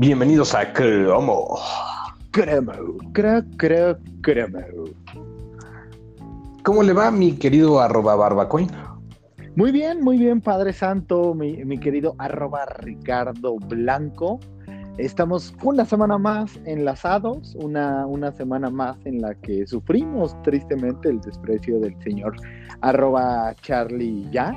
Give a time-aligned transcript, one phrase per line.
[0.00, 1.58] Bienvenidos a Cromo.
[2.30, 2.72] Cromo,
[3.12, 4.60] cro, cro, cromo.
[6.62, 8.68] ¿Cómo le va, mi querido arroba barbacoin?
[9.56, 14.38] Muy bien, muy bien, Padre Santo, mi, mi querido arroba Ricardo Blanco.
[14.98, 21.20] Estamos una semana más enlazados, una, una semana más en la que sufrimos tristemente el
[21.22, 22.36] desprecio del señor
[22.82, 24.52] arroba Charlie Ya,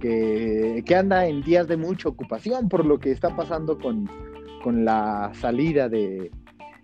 [0.00, 4.08] que, que anda en días de mucha ocupación por lo que está pasando con,
[4.62, 6.30] con la salida de,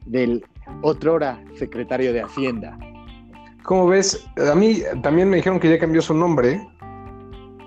[0.07, 0.45] del
[0.83, 2.79] otrora secretario de Hacienda.
[3.65, 4.27] ¿Cómo ves?
[4.51, 6.67] A mí también me dijeron que ya cambió su nombre.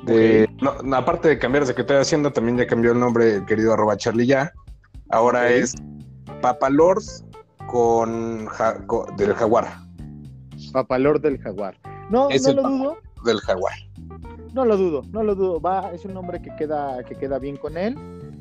[0.04, 3.46] De, no, aparte de cambiar de secretario de Hacienda, también ya cambió el nombre el
[3.46, 4.52] querido arroba Charlie Ya.
[5.10, 5.76] Ahora es
[6.42, 7.04] Papalord
[7.68, 9.68] con, ja- con- del jaguar.
[10.72, 11.76] Papalor del Jaguar.
[12.10, 13.74] No, Es no lo dudo, Del jaguar.
[14.54, 15.60] no lo dudo, no lo dudo.
[15.62, 17.96] Va, es un nombre que queda, que queda bien con él.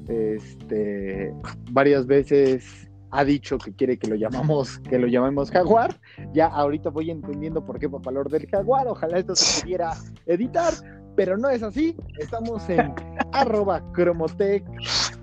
[0.08, 1.32] Este,
[1.70, 5.98] varias veces ha dicho que quiere que lo llamamos, que lo llamemos Jaguar.
[6.32, 8.86] Ya ahorita voy entendiendo por qué Papalor del Jaguar.
[8.88, 9.94] Ojalá esto se pudiera
[10.26, 10.74] editar,
[11.16, 11.96] pero no es así.
[12.18, 12.92] Estamos en
[13.32, 14.64] arroba cromotec.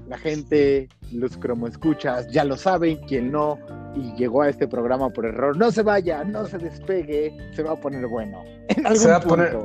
[0.08, 3.58] La gente, los cromoescuchas, ya lo saben, quien no,
[3.96, 5.58] y llegó a este programa por error.
[5.58, 8.44] No se vaya, no se despegue, se va a poner bueno.
[8.70, 9.58] En algún Se va a poner-.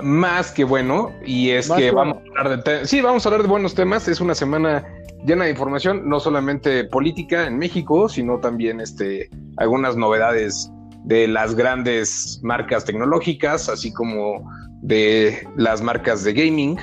[0.00, 3.42] Más que bueno, y es que que vamos a hablar de sí, vamos a hablar
[3.42, 4.06] de buenos temas.
[4.08, 4.84] Es una semana
[5.24, 10.70] llena de información, no solamente política en México, sino también este, algunas novedades
[11.04, 14.48] de las grandes marcas tecnológicas, así como
[14.82, 16.78] de las marcas de gaming.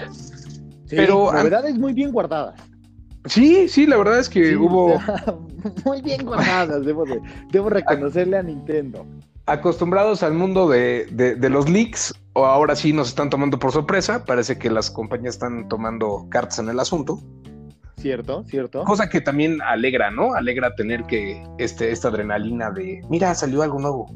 [0.87, 2.59] Sí, Pero novedades muy bien guardadas.
[3.25, 4.99] Sí, sí, la verdad es que Sí, hubo
[5.85, 9.05] muy bien guardadas, debo, de- debo reconocerle a Nintendo.
[9.45, 13.71] Acostumbrados al mundo de, de- de los leaks, o ahora sí nos están tomando por
[13.71, 14.25] sorpresa.
[14.25, 17.19] Parece que las compañías están tomando cartas en el asunto.
[17.97, 18.43] ¿Cierto?
[18.43, 18.83] ¿Cierto?
[18.83, 20.33] Cosa que también alegra, ¿no?
[20.33, 24.13] Alegra tener que este, esta adrenalina de, mira, salió algo nuevo.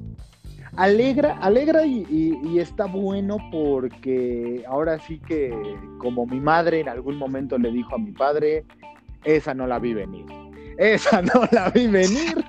[0.75, 5.51] Alegra, alegra y, y- y está bueno porque ahora sí que
[5.97, 8.65] como mi madre en algún momento le dijo a mi padre,
[9.23, 10.25] esa no la vi venir.
[10.79, 12.43] Esa no la vi venir.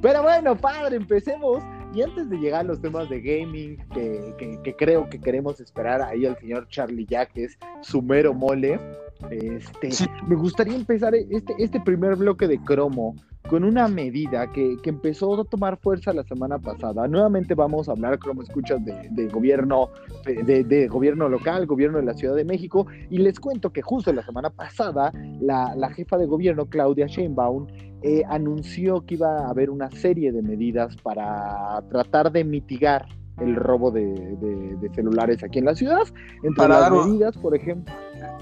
[0.00, 1.62] Pero bueno, padre, empecemos.
[1.94, 5.60] Y antes de llegar a los temas de gaming, que, que- que creo que queremos
[5.60, 8.78] esperar ahí al señor Charlie Jack, que es su mero mole,
[9.30, 10.06] este, Sí.
[10.28, 13.16] me gustaría empezar este, este primer bloque de cromo
[13.48, 17.06] con una medida que, que empezó a tomar fuerza la semana pasada.
[17.06, 19.90] Nuevamente vamos a hablar, como escuchas, de, de gobierno,
[20.24, 24.12] de, de gobierno local, gobierno de la Ciudad de México, y les cuento que justo
[24.12, 27.66] la semana pasada la, la jefa de gobierno, Claudia Sheinbaum,
[28.02, 33.06] eh, anunció que iba a haber una serie de medidas para tratar de mitigar
[33.38, 36.02] el robo de, de- de celulares aquí en la ciudad.
[36.42, 37.92] Entre Para las medidas, por ejemplo.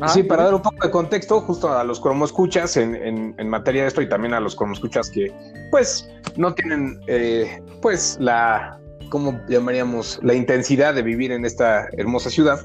[0.01, 3.49] Ah, sí, para dar un poco de contexto, justo a los cromoscuchas en, en, en
[3.49, 5.33] materia de esto y también a los cromoscuchas que,
[5.71, 8.79] pues, no tienen, eh, pues, la,
[9.11, 10.19] ¿cómo llamaríamos?
[10.23, 12.59] La intensidad de vivir en esta hermosa ciudad.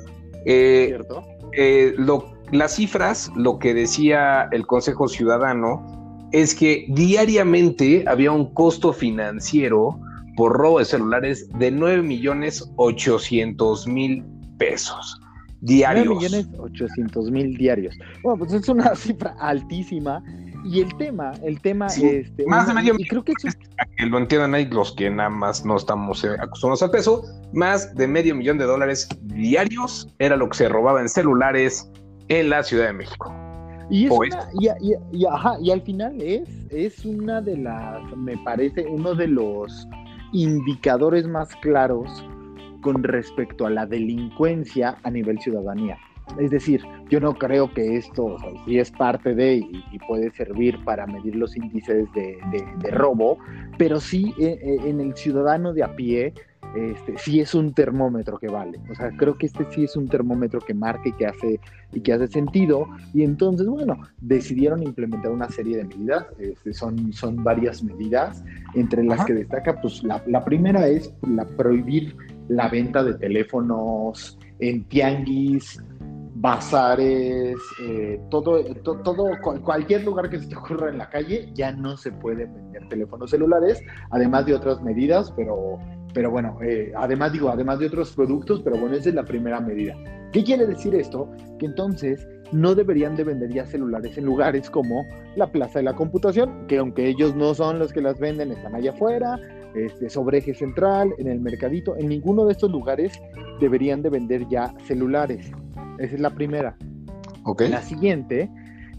[0.46, 1.24] Eh, ¿Cierto?
[1.53, 8.53] eh, lo- las cifras, lo que decía el Consejo Ciudadano, es que diariamente había un
[8.53, 10.00] costo financiero
[10.36, 14.24] por robo de celulares de 9 millones 800 mil
[14.57, 15.28] pesos 9
[15.61, 16.07] diarios.
[16.07, 17.95] millones 800 mil diarios.
[18.23, 20.23] Bueno, pues es una cifra altísima.
[20.65, 23.55] Y el tema, el tema, Sí, este, más de medio y creo que es
[23.95, 27.95] que lo entiendan ahí los que nada más no estamos eh, acostumbrados al peso, más
[27.95, 31.89] de medio millón de dólares diarios era lo que se robaba en celulares
[32.27, 33.33] en la Ciudad de México.
[33.89, 38.01] Y es una, y, y- y- ajá, y al final es, es una de las,
[38.17, 39.87] me parece, uno de los
[40.33, 42.09] indicadores más claros
[42.81, 45.97] con respecto a la delincuencia a nivel ciudadanía.
[46.40, 49.97] Es decir, yo no creo que esto, o sea, sí es parte de y, y
[50.07, 53.39] puede servir para medir los índices de, de- de robo,
[53.79, 56.36] pero sí eh, eh, en el ciudadano de a pie,
[56.75, 58.80] este, sí es un termómetro que vale.
[58.92, 61.59] O sea, creo que este sí es un termómetro que marca y que hace,
[61.94, 62.86] y que hace sentido.
[63.12, 66.27] Y entonces, bueno, decidieron implementar una serie de medidas.
[66.38, 68.44] Este, son, son varias medidas,
[68.75, 69.25] entre las Ajá.
[69.25, 72.15] que destaca, pues la, la primera es la prohibir
[72.50, 75.81] la venta de teléfonos en tianguis,
[76.36, 81.50] bazares, eh, todo, to- todo, cual- cualquier lugar que se te ocurra en la calle,
[81.54, 83.81] ya no se pueden vender teléfonos celulares,
[84.12, 85.78] además de otras medidas, pero,
[86.13, 89.60] pero bueno, eh, además digo, además de otros productos, pero bueno, esa es la primera
[89.60, 89.96] medida.
[90.31, 91.30] ¿Qué quiere decir esto?
[91.57, 95.06] Que entonces no deberían de vender ya celulares en lugares como
[95.36, 98.75] la Plaza de la Computación, que aunque ellos no son los que las venden, están
[98.75, 99.38] allá afuera,
[99.75, 103.21] este, sobre eje central, en el mercadito, en ninguno de estos lugares
[103.60, 105.51] deberían de vender ya celulares.
[105.98, 106.75] Esa es la primera.
[107.44, 107.63] Ok.
[107.69, 108.50] La siguiente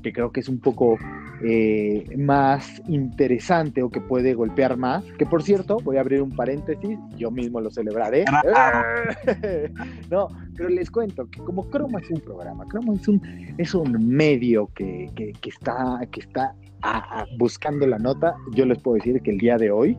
[0.02, 0.99] que creo que es un poco
[1.43, 5.05] eh, más interesante o que puede golpear más.
[5.19, 8.25] Que por cierto, voy a abrir un paréntesis, yo mismo lo celebraré.
[10.11, 13.23] no, pero les cuento que como Chroma es un programa, Chroma es un,
[13.58, 15.11] es un medio que,
[15.43, 16.55] está, que está
[17.38, 19.96] buscando la nota, yo les puedo decir que el día de hoy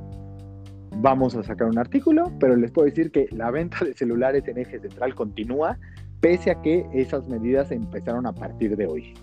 [0.92, 4.58] vamos a sacar un artículo, pero les puedo decir que la venta de celulares en
[4.58, 5.78] eje central continúa,
[6.20, 9.14] pese a que esas medidas empezaron a partir de hoy.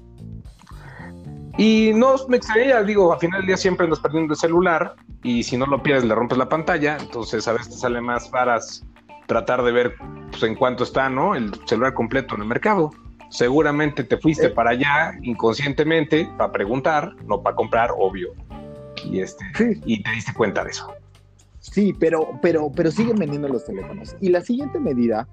[1.56, 4.94] Y no me extrañaría, digo, al final del día siempre andas perdiendo el celular
[5.24, 8.30] y si no lo pierdes le rompes la pantalla, entonces a veces te sale más
[8.30, 8.86] varas
[9.26, 9.94] tratar de ver
[10.30, 11.34] pues, en cuánto está, ¿no?
[11.34, 12.90] El celular completo en el mercado.
[13.30, 14.50] Seguramente te fuiste eh.
[14.50, 18.28] para allá inconscientemente para preguntar, no para comprar, obvio.
[19.04, 19.44] Y este,
[19.84, 20.94] y te diste cuenta de eso.
[21.70, 24.16] Sí, pero, pero, pero siguen vendiendo los teléfonos.
[24.20, 25.28] Y la siguiente medida,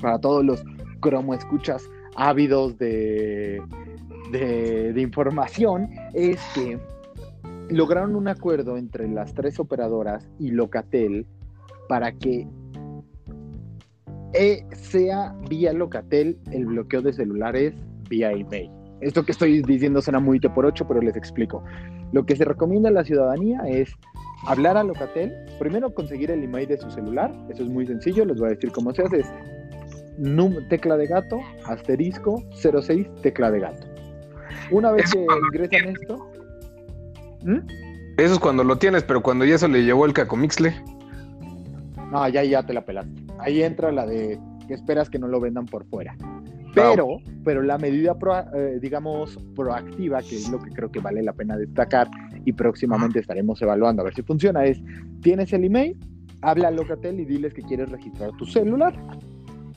[0.00, 0.64] para todos los
[1.00, 3.62] cromo escuchas ávidos de,
[4.32, 6.78] de, de información, es que
[7.68, 11.26] lograron un acuerdo entre las tres operadoras y Locatel
[11.88, 12.46] para que
[14.32, 17.74] eh, sea vía Locatel el bloqueo de celulares
[18.08, 18.70] vía email.
[19.00, 21.62] Esto que estoy diciendo suena muy te por ocho, pero les explico.
[22.12, 23.92] Lo que se recomienda a la ciudadanía es
[24.46, 28.38] hablar a Locatel, primero conseguir el email de su celular, eso es muy sencillo, les
[28.38, 29.26] voy a decir cómo se hace, es
[30.68, 33.86] tecla de gato, asterisco 06 tecla de gato.
[34.70, 36.30] Una vez que ingresan esto...
[38.16, 40.74] Eso es cuando lo tienes, pero cuando ya se le llevó el cacomixle.
[42.10, 43.12] No, ya, ya te la pelaste.
[43.38, 46.16] Ahí entra la de que esperas que no lo vendan por fuera.
[46.76, 48.16] Pero, pero la medida,
[48.54, 52.08] eh, digamos, proactiva, que es lo que creo que vale la pena destacar
[52.44, 54.80] y próximamente estaremos evaluando a ver si funciona, es,
[55.22, 55.96] tienes el email,
[56.42, 58.94] habla a Locatel y diles que quieres registrar tu celular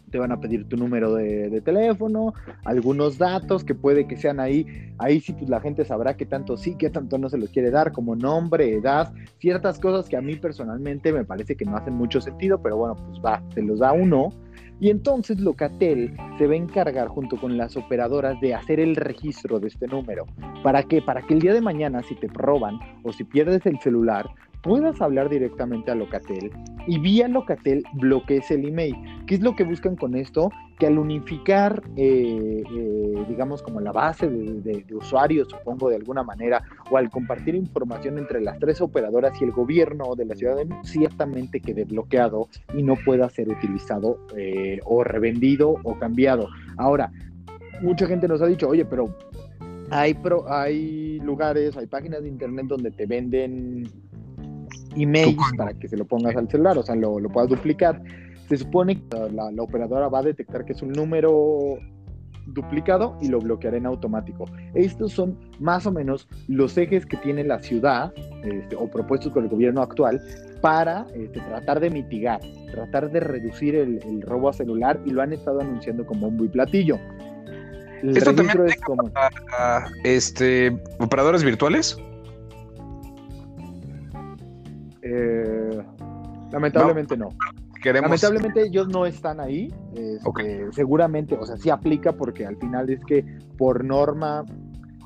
[0.10, 2.34] te van a pedir tu número de, teléfono,
[2.66, 4.66] algunos datos que puede que sean ahí,
[4.98, 7.70] ahí sí pues la gente sabrá qué tanto sí, qué tanto no se los quiere
[7.72, 11.94] dar, como nombre, edad, ciertas cosas que a mí personalmente me parece que no hacen
[11.94, 14.32] mucho sentido, pero bueno, pues va, se los da uno.
[14.82, 19.60] Y entonces Locatel se va a encargar junto con las operadoras de hacer el registro
[19.60, 20.26] de este número.
[20.64, 21.02] ¿Para qué?
[21.02, 24.30] Para que el día de mañana si te roban o si pierdes el celular,
[24.62, 26.52] puedas hablar directamente a Locatel
[26.88, 28.96] y vía Locatel bloquees el email.
[29.28, 30.52] ¿Qué es lo que buscan con esto?
[30.78, 36.64] Que al unificar, eh, eh, digamos, como la base de, usuarios, supongo de alguna manera,
[36.90, 41.60] o al compartir información entre las tres operadoras y el gobierno de la ciudad, ciertamente
[41.60, 46.48] quede bloqueado y no pueda ser utilizado eh, o revendido o cambiado.
[46.78, 47.12] Ahora,
[47.82, 49.16] mucha gente nos ha dicho, oye, pero
[49.92, 50.18] hay,
[50.48, 53.90] hay lugares, hay páginas de internet donde te venden
[54.96, 58.02] emails para que se lo pongas al celular, o sea, lo, lo puedas duplicar.
[58.48, 61.78] Se supone que la, operadora va a detectar que es un número
[62.48, 64.46] duplicado y lo bloqueará en automático.
[64.74, 68.12] Estos son más o menos los ejes que tiene la ciudad
[68.44, 70.20] este, o propuestos por el gobierno actual
[70.62, 72.40] para este, tratar de mitigar,
[72.72, 76.48] tratar de reducir el, robo a celular y lo han estado anunciando como un muy
[76.48, 76.98] platillo.
[78.02, 79.12] El ¿Esto también es como...
[80.04, 81.98] este, operadores virtuales?
[85.02, 85.82] Eh,
[86.52, 87.30] lamentablemente no.
[87.84, 89.74] Lamentablemente ellos no están ahí.
[89.96, 93.24] Este, seguramente, o sea, sí aplica porque al final es que
[93.58, 94.46] por norma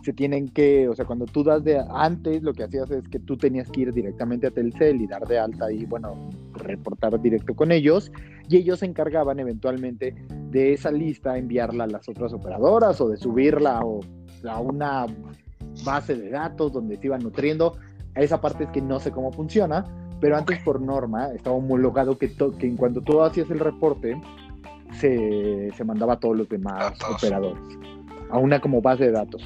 [0.04, 3.20] se tienen que, o sea, cuando tú das de antes, lo que hacías es que
[3.20, 7.56] tú tenías que ir directamente a Telcel y dar de alta y, bueno, reportar directo
[7.56, 8.12] con ellos,
[8.50, 10.14] y ellos se encargaban eventualmente
[10.52, 14.02] de esa lista enviarla a las otras operadoras o de subirla o
[14.48, 15.06] a una
[15.86, 17.78] base de datos donde se iban nutriendo.
[18.16, 19.86] Esa parte es que no sé cómo funciona,
[20.20, 24.20] pero antes por norma estaba homologado que, que en cuanto tú hacías el reporte,
[25.00, 27.64] se, mandaba a todos los demás operadores,
[28.30, 29.44] a una como base de datos.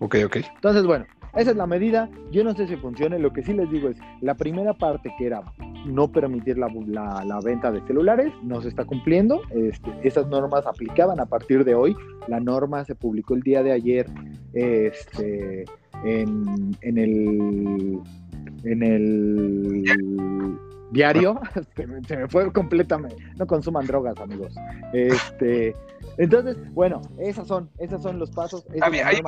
[0.00, 0.36] Ok, ok.
[0.56, 2.08] Entonces, bueno, esa es la medida.
[2.30, 3.18] Yo no sé si funcione.
[3.18, 5.42] Lo que sí les digo es, la primera parte que era
[5.86, 6.68] no permitir la,
[7.24, 9.40] la, venta de celulares no se está cumpliendo.
[9.50, 11.96] Este, esas normas aplicaban a partir de hoy.
[12.28, 14.06] La norma se publicó el día de ayer.
[14.52, 15.64] Este,
[16.04, 18.00] en, en el
[18.64, 19.84] en el
[20.90, 21.40] diario
[21.76, 24.54] se me, fue completamente no consuman drogas amigos.
[24.92, 25.74] Este
[26.18, 28.64] entonces bueno esas son esas son los pasos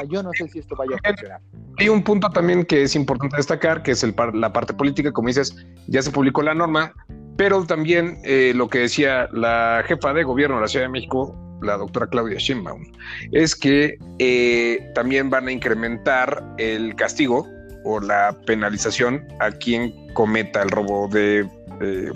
[0.08, 1.40] yo no sé si esto vaya a funcionar.
[1.78, 5.28] hay un punto también que es importante destacar que es el la parte política como
[5.28, 5.56] dices
[5.88, 6.92] ya se publicó la norma
[7.36, 11.34] pero también eh, lo que decía la jefa de gobierno de la Ciudad de México
[11.62, 12.84] la doctora Claudia Sheinbaum,
[13.32, 17.46] es que eh, también van a incrementar el castigo
[17.84, 21.48] o la penalización a quien cometa el robo de
[21.80, 22.12] eh,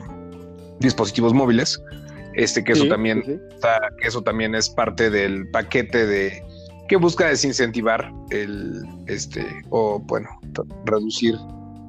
[0.80, 1.80] dispositivos móviles.
[2.34, 6.44] Este, que eso también que eso también es parte del paquete de
[6.88, 10.28] que busca desincentivar el, este, o bueno,
[10.86, 11.36] reducir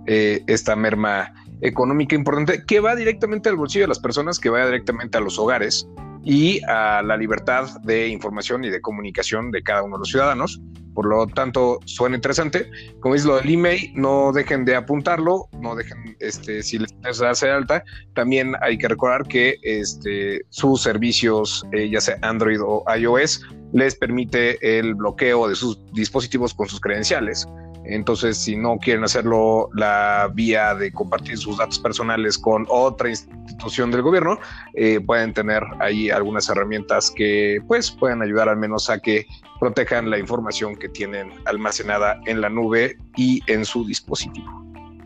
[0.08, 1.32] eh, esta merma
[1.62, 5.38] económica importante que va directamente al bolsillo de las personas, que va directamente a los
[5.38, 5.88] hogares
[6.24, 10.62] y a la libertad de información y de comunicación de cada uno de los ciudadanos.
[10.94, 12.70] Por lo tanto, suena interesante.
[13.00, 17.28] Como dice lo del email, no dejen de apuntarlo, no dejen, este, si les interesa
[17.28, 22.84] darse alta, también hay que recordar que este, sus servicios, eh, ya sea Android o
[22.94, 27.48] iOS, les permite el bloqueo de sus dispositivos con sus credenciales.
[27.86, 33.92] Entonces, si no quieren hacerlo la vía de compartir sus datos personales con otra institución
[33.92, 34.40] del gobierno,
[34.74, 39.26] eh, pueden tener ahí algunas herramientas que pues pueden ayudar al menos a que
[39.60, 44.62] protejan la información que tienen almacenada en la nube y en su dispositivo.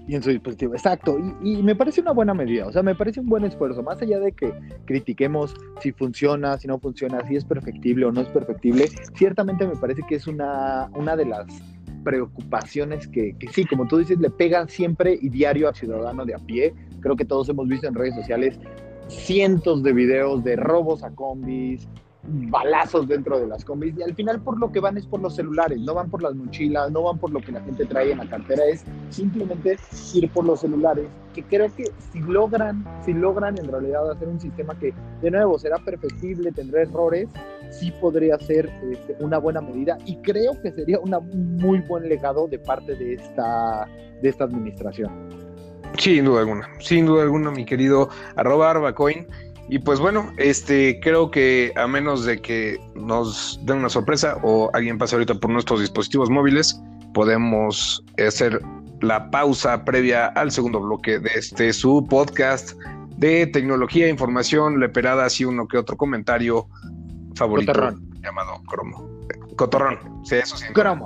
[0.08, 1.18] Y en su dispositivo, exacto.
[1.42, 4.00] Y, y, me parece una buena medida, o sea, me parece un buen esfuerzo, más
[4.02, 4.54] allá de que
[4.86, 9.76] critiquemos si funciona, si no funciona, si es perfectible o no es perfectible, ciertamente me
[9.76, 11.48] parece que es una, una de las
[12.06, 16.36] preocupaciones que, que, sí, como tú dices, le pegan siempre y diario al ciudadano de
[16.36, 16.74] a pie.
[17.02, 18.58] Creo que todos hemos visto en redes sociales
[19.08, 21.88] cientos de videos de robos a combis,
[22.28, 25.36] balazos dentro de las combis y al final por lo que van es por los
[25.36, 28.18] celulares, no van por las mochilas, no van por lo que la gente trae en
[28.18, 29.78] la cartera, es simplemente
[30.14, 34.40] ir por los celulares, que creo que si logran, si logran en realidad hacer un
[34.40, 37.30] sistema que de nuevo será perfectible, tendrá errores,
[37.80, 42.48] sí podría ser este, una buena medida y creo que sería un muy buen legado
[42.48, 43.88] de parte de esta,
[44.22, 45.12] de esta administración.
[45.98, 49.28] Sin duda alguna, sin duda alguna, mi querido arroba arbacoin.
[49.68, 54.70] Y pues bueno, este creo que a menos de que nos den una sorpresa o
[54.74, 56.80] alguien pase ahorita por nuestros dispositivos móviles,
[57.14, 58.62] podemos hacer
[59.02, 62.74] la pausa previa al segundo bloque de este su podcast
[63.18, 66.68] de tecnología, información, leperadas y uno que otro comentario
[67.36, 67.74] favorito
[68.22, 69.10] llamado Cromo.
[69.56, 70.66] Cotorrón, sí, eso sí.
[70.74, 71.06] Cromo.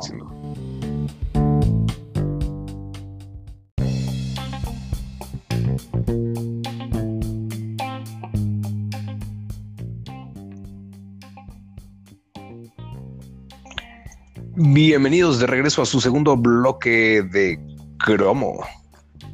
[14.55, 17.57] Bienvenidos de regreso a su segundo bloque de
[18.03, 18.59] Cromo.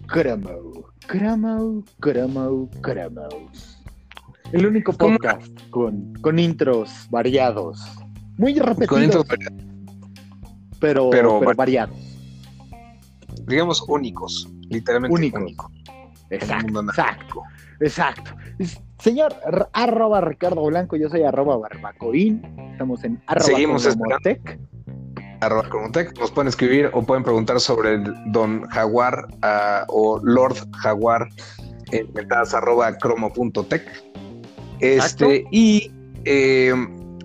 [0.07, 3.27] Cromo, Cromo, Cromo, Cromo.
[4.51, 7.81] El único podcast con, con, intros variados.
[8.37, 8.89] Muy repetidos.
[8.89, 9.63] Con intros variados.
[10.79, 11.97] Pero, pero, variados.
[13.47, 14.49] Digamos únicos.
[14.69, 15.71] Literalmente únicos.
[16.29, 17.41] Exacto, exacto.
[17.79, 18.31] Exacto.
[18.99, 19.35] Señor
[19.73, 22.41] arroba Ricardo Blanco, yo soy arroba Barbacoín.
[22.71, 23.85] Estamos en arroba Seguimos
[25.41, 25.69] arroba
[26.19, 31.27] Nos pueden escribir o pueden preguntar sobre el Don Jaguar uh, o Lord Jaguar
[31.91, 34.04] en metadas arroba cromo.tech.
[34.93, 35.91] Este, y,
[36.25, 36.73] eh,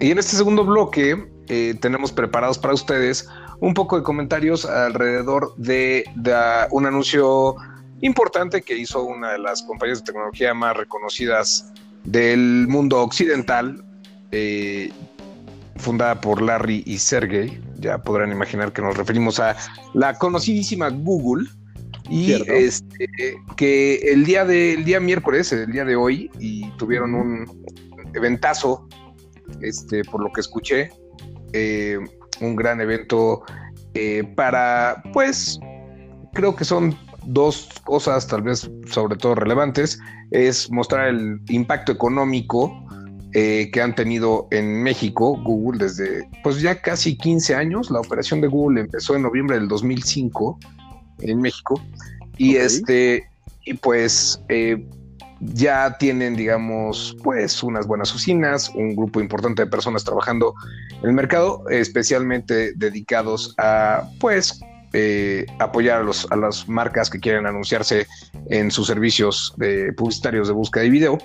[0.00, 3.29] y en este segundo bloque eh, tenemos preparados para ustedes
[3.61, 6.35] un poco de comentarios alrededor de, de
[6.71, 7.57] un anuncio
[8.00, 11.73] importante que hizo una de las compañías de tecnología más reconocidas
[12.05, 13.85] del mundo occidental,
[14.33, 14.90] eh,
[15.76, 17.61] fundada por Larry y Sergey.
[17.79, 19.57] Ya podrán imaginar que nos referimos a
[19.95, 21.49] la conocidísima Google.
[22.11, 23.07] Y este,
[23.57, 27.64] que el día de día miércoles, el día de hoy, y tuvieron un
[28.14, 28.88] eventazo,
[29.61, 30.90] este, por lo que escuché,
[31.52, 31.99] eh,
[32.40, 33.43] un gran evento
[33.95, 35.61] eh, para, pues,
[36.33, 39.99] creo que son dos cosas, tal vez sobre todo relevantes,
[40.33, 42.73] es mostrar el impacto económico
[43.35, 47.90] eh, que han tenido en México Google desde pues ya casi 15 años.
[47.90, 50.59] La operación de Google empezó en noviembre del 2005
[51.23, 51.81] en México.
[52.37, 53.29] Y este
[53.65, 54.85] y pues eh,
[55.41, 60.55] ya tienen digamos pues unas buenas oficinas, un grupo importante de personas trabajando
[61.03, 64.61] en el mercado, especialmente dedicados a pues
[64.93, 68.07] eh, apoyar a, los, a las marcas que quieren anunciarse
[68.49, 71.19] en sus servicios de publicitarios de búsqueda y video.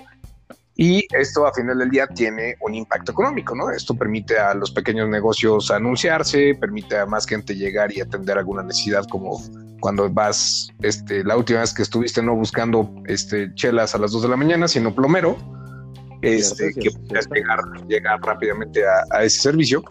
[0.76, 3.70] Y esto a final del día tiene un impacto económico, ¿no?
[3.70, 8.62] Esto permite a los pequeños negocios anunciarse, permite a más gente llegar y atender alguna
[8.62, 9.42] necesidad como
[9.80, 14.22] cuando vas, este, la última vez que estuviste no buscando este, chelas a las 2
[14.22, 15.36] de la mañana, sino plomero,
[16.22, 19.82] este, que puedas llegar, llegar rápidamente a, a ese servicio.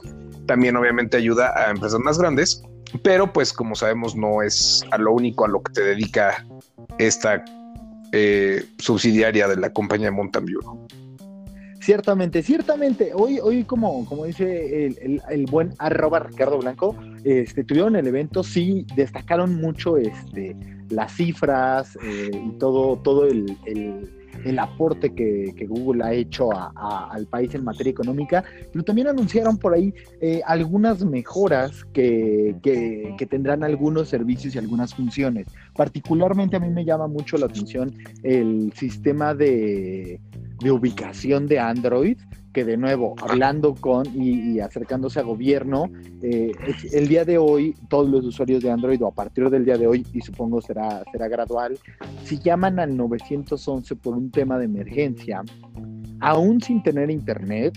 [0.47, 2.61] También obviamente ayuda a empresas más grandes,
[3.03, 6.45] pero pues como sabemos no es a lo único a lo que te dedica
[6.97, 7.43] esta
[8.11, 10.61] eh, subsidiaria de la compañía Mountain View.
[11.85, 13.11] Ciertamente, ciertamente.
[13.13, 18.87] Hoy, hoy como, como dice el, buen arroba Ricardo Blanco, este, tuvieron el evento, sí,
[18.95, 20.57] destacaron mucho este,
[20.89, 24.09] las cifras eh, y todo, todo el, el
[24.59, 29.93] aporte que, Google ha hecho al país en materia económica, pero también anunciaron por ahí
[30.21, 35.47] eh, algunas mejoras que, que, tendrán algunos servicios y algunas funciones.
[35.75, 40.19] Particularmente a mí me llama mucho la atención el sistema de,
[40.61, 42.17] de ubicación de Android
[42.55, 46.53] que de nuevo, hablando con y, acercándose a gobierno, eh,
[46.93, 49.87] el día de hoy todos los usuarios de Android o a partir del día de
[49.87, 51.77] hoy, y supongo será, será gradual,
[52.23, 55.43] si llaman al 911 por un tema de emergencia,
[56.21, 57.73] aún sin tener internet,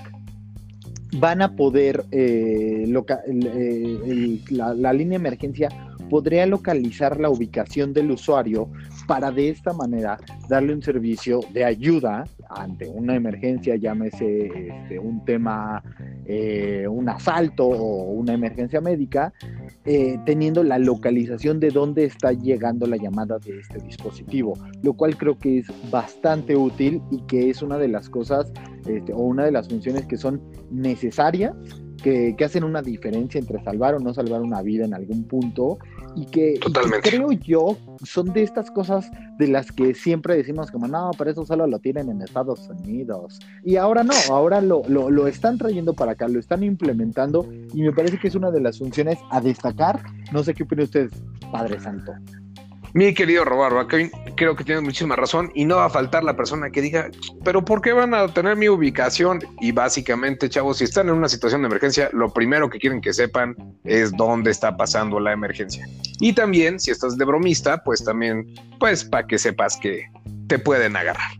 [1.16, 5.70] van a poder, eh, eh, la, la línea de emergencia
[6.08, 8.70] podría localizar la ubicación del usuario
[9.06, 15.24] para de esta manera darle un servicio de ayuda ante una emergencia, llámese este, un
[15.24, 15.82] tema,
[16.26, 19.32] eh, un asalto o una emergencia médica,
[19.84, 25.16] eh, teniendo la localización de dónde está llegando la llamada de este dispositivo, lo cual
[25.16, 28.50] creo que es bastante útil y que es una de las cosas
[28.86, 31.54] este, o una de las funciones que son necesarias
[32.02, 35.78] que, hacen una diferencia entre salvar o no salvar una vida en algún punto
[36.16, 36.58] y que,
[37.02, 41.44] creo yo son de estas cosas de las que siempre decimos como no, pero eso
[41.44, 45.94] solo lo tienen en Estados Unidos y ahora no, ahora lo, lo, lo están trayendo
[45.94, 49.40] para acá, lo están implementando y me parece que es una de las funciones a
[49.40, 50.02] destacar,
[50.32, 51.10] no sé qué opina usted,
[51.52, 52.12] Padre Santo.
[52.94, 56.70] Mi querido Robarba, creo que tienes muchísima razón y no va a faltar la persona
[56.70, 57.10] que diga,
[57.44, 59.40] pero ¿por qué van a tener mi ubicación?
[59.60, 63.12] Y básicamente, chavos, si están en una situación de emergencia, lo primero que quieren que
[63.12, 65.86] sepan es dónde está pasando la emergencia.
[66.20, 68.46] Y también, si estás de bromista, pues también,
[68.80, 70.10] pues para que sepas que
[70.46, 71.32] te pueden agarrar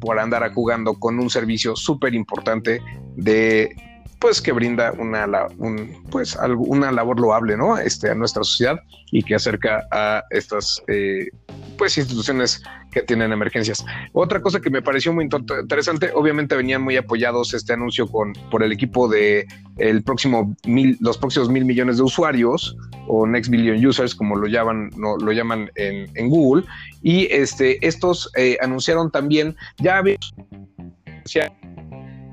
[0.00, 2.80] por andar jugando con un servicio súper importante
[3.16, 3.74] de
[4.18, 5.26] pues que brinda una,
[5.58, 7.76] un, pues, una labor loable ¿no?
[7.78, 8.80] este, a nuestra sociedad
[9.10, 11.28] y que acerca a estas eh,
[11.76, 13.84] pues, instituciones que tienen emergencias.
[14.12, 18.62] Otra cosa que me pareció muy interesante, obviamente venían muy apoyados este anuncio con, por
[18.62, 22.74] el equipo de el próximo mil, los próximos mil millones de usuarios
[23.08, 26.64] o Next Billion Users, como lo llaman, no, lo llaman en, Google.
[27.02, 30.02] Y este, estos eh, anunciaron también, ya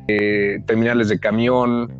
[0.07, 1.91] eh, terminales de camión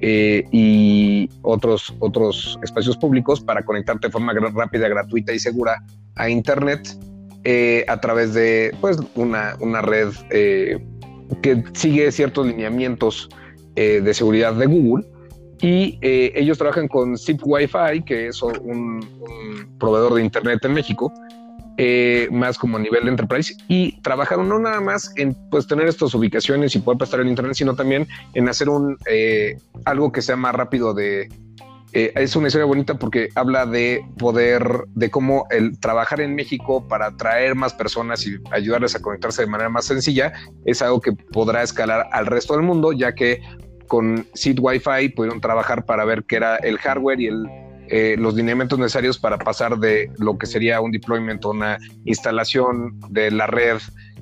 [0.00, 5.82] eh, y otros, otros espacios públicos para conectarte de forma rápida, gratuita y segura
[6.16, 6.88] a Internet
[7.44, 10.08] eh, a través de pues, una, una red
[11.42, 13.28] que sigue ciertos lineamientos
[13.74, 15.06] de seguridad de Google.
[15.62, 21.12] Y ellos trabajan con Zip Wi-Fi, que es un, un proveedor de Internet en México,
[21.82, 25.86] eh, más como a nivel de enterprise y trabajaron no nada más en pues tener
[25.86, 30.20] estas ubicaciones y poder prestar el internet, sino también en hacer un eh, algo que
[30.20, 31.30] sea más rápido de
[31.94, 36.86] eh, es una historia bonita porque habla de poder, de cómo el trabajar en México
[36.86, 40.34] para atraer más personas y ayudarles a conectarse de manera más sencilla
[40.66, 43.40] es algo que podrá escalar al resto del mundo, ya que
[43.88, 48.34] con Seed Wi-Fi pudieron trabajar para ver qué era el hardware y el eh, los
[48.34, 53.48] lineamientos necesarios para pasar de lo que sería un deployment o una instalación de la
[53.48, 53.78] red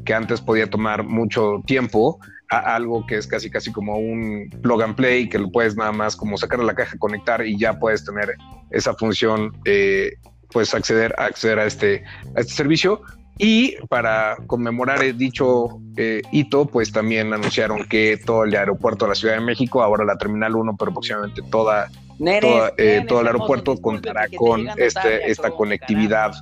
[0.07, 2.19] que antes podía tomar mucho tiempo
[2.51, 5.93] a algo que es casi casi como un plug and play que lo puedes nada
[5.93, 8.35] más como sacar de la caja, conectar y ya puedes tener
[8.71, 10.15] esa función, eh,
[10.51, 12.05] pues acceder, acceder a este,
[12.37, 13.03] a este servicio.
[13.37, 19.15] Y para conmemorar dicho eh, hito, pues también anunciaron que todo el aeropuerto de la
[19.15, 21.89] Ciudad de México, ahora la Terminal 1, pero próximamente toda
[22.21, 26.33] eh, todo el aeropuerto contará con este, esta conectividad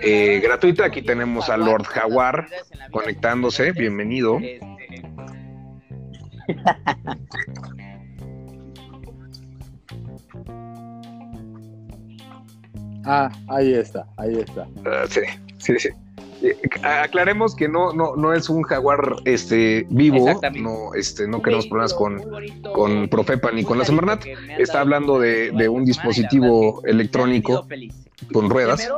[0.00, 0.86] eh, gratuita.
[0.86, 2.46] Aquí tenemos a Lord Jaguar
[2.90, 3.72] conectándose.
[3.72, 4.38] Bienvenido.
[4.38, 5.02] Este,
[13.04, 14.66] ah, ahí está, ahí está.
[14.86, 15.20] Ah, sí,
[15.58, 15.90] sí, sí.
[16.42, 21.66] Eh, aclaremos que no, no, no es un jaguar este, vivo, no, este, no queremos
[21.66, 22.22] problemas con,
[22.74, 24.24] con Profepa ni con la Semarnat.
[24.58, 27.66] Está hablando de, de un dispositivo electrónico
[28.32, 28.88] con ruedas.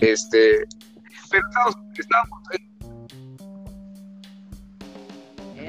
[0.00, 0.64] Este,
[1.30, 2.40] pero estamos, estamos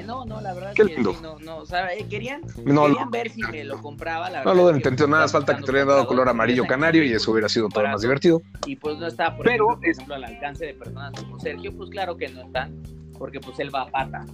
[0.04, 3.42] no, no, la verdad es que no, no, o sea, eh, querían, querían ver si
[3.42, 4.54] me lo compraba, la verdad.
[4.54, 7.32] No lo intenté, nada más falta que te hubieran dado color amarillo canario y eso
[7.32, 8.42] hubiera sido todo más divertido.
[8.66, 12.16] Y pues no está, por, Pero, ejemplo, al alcance de personas como Sergio, pues claro
[12.16, 12.82] que no están,
[13.18, 14.24] porque pues él va a pata.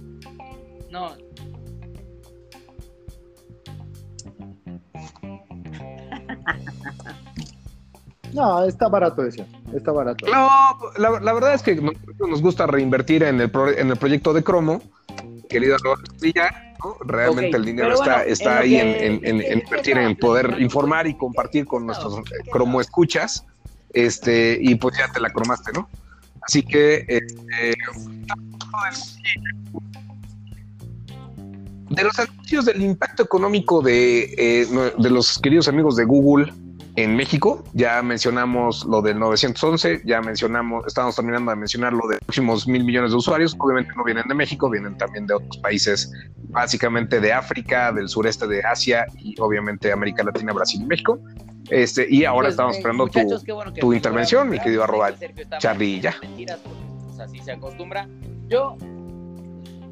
[0.89, 1.15] No.
[8.33, 10.25] No, está barato eso, está barato.
[10.27, 10.49] No,
[10.97, 14.81] la, la verdad es que nos gusta reinvertir en el, en el proyecto de Cromo
[15.51, 15.77] querido
[16.33, 16.73] ya,
[17.05, 22.21] realmente el dinero está, está ahí en, invertir en poder informar y compartir con nuestros
[22.51, 23.45] cromo escuchas,
[23.93, 25.89] este, y pues ya te la cromaste, ¿no?
[26.41, 27.75] Así que, este,
[31.89, 36.53] de los anuncios del impacto económico de, eh, de los queridos amigos de Google
[36.95, 42.15] en México, ya mencionamos lo del 911, ya mencionamos, estamos terminando de mencionar lo de
[42.15, 45.57] los próximos mil millones de usuarios, obviamente no vienen de México, vienen también de otros
[45.59, 46.11] países,
[46.49, 51.19] básicamente de África, del sureste de Asia y obviamente América Latina, Brasil y México.
[51.69, 55.73] Este, y ahora Pues, estamos eh, esperando tu, bueno tu intervención, mi querido arroba ya.
[55.73, 58.09] mentiras, porque, pues, así se acostumbra.
[58.49, 58.75] Yo,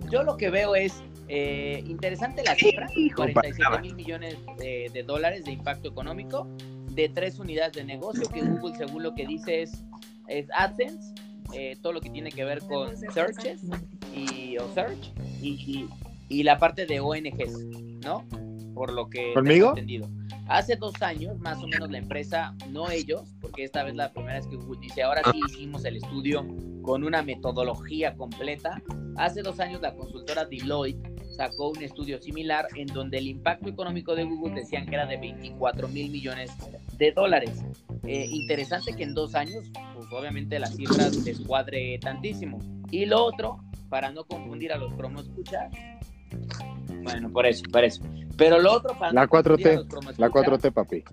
[0.09, 4.89] yo lo que veo es eh, interesante la cifra, Hijo, 47 para mil millones de,
[4.91, 6.45] de dólares de impacto económico
[6.99, 9.83] de tres unidades de negocio que Google según lo que dice es,
[10.27, 11.13] es AdSense,
[11.53, 13.61] eh, todo lo que tiene que ver con searches
[14.13, 15.87] y o search y,
[16.27, 17.65] y la parte de ONGs,
[18.03, 18.25] ¿no?
[18.73, 19.69] Por lo que ¿Conmigo?
[19.69, 20.09] entendido.
[20.47, 24.35] Hace dos años, más o menos, la empresa, no ellos, porque esta vez la primera
[24.35, 26.45] vez que Google dice, ahora sí hicimos el estudio
[26.81, 28.81] con una metodología completa.
[29.15, 31.08] Hace dos años la consultora Deloitte
[31.39, 35.15] sacó un estudio similar en donde el impacto económico de Google decían que era de
[35.15, 36.51] 24 mil millones
[36.97, 37.63] de dólares.
[38.05, 42.59] Eh, interesante que en dos años, pues obviamente las cifras descuadre tantísimo.
[42.91, 45.71] Y lo otro, para no confundir a los promo escuchas,
[47.03, 48.03] bueno, por eso, por eso.
[48.35, 51.03] Pero lo otro, para La no confundir a 4T, los promoescuchas, La 4T, papi.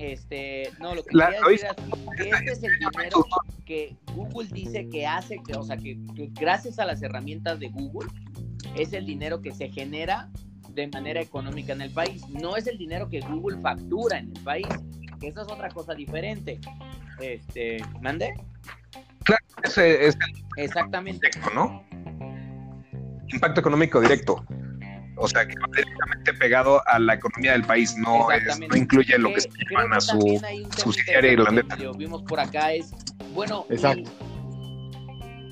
[0.00, 3.24] este, no, lo que La- quería decir es que este es el dinero
[3.64, 7.68] que Google dice que hace, que, o sea, que, que gracias a las herramientas de
[7.68, 8.10] Google
[8.76, 10.28] es el dinero que se genera
[10.70, 12.26] de manera económica en el país.
[12.28, 14.66] No es el dinero que Google factura en el país,
[15.20, 16.58] que esa es otra cosa diferente.
[17.20, 18.32] Este, ¿mande?
[19.62, 21.28] Ese es el Exactamente.
[21.28, 21.84] directo, ¿no?
[23.28, 24.44] Impacto económico directo.
[25.16, 29.16] O sea, que va directamente pegado a la economía del país, no, es, no incluye
[29.18, 30.40] lo que Que se llaman a su...
[30.78, 31.68] subsidiaria irlandesa.
[31.68, 32.92] que medio vimos por acá es,
[33.34, 34.10] bueno, Exacto.
[34.10, 34.31] Y,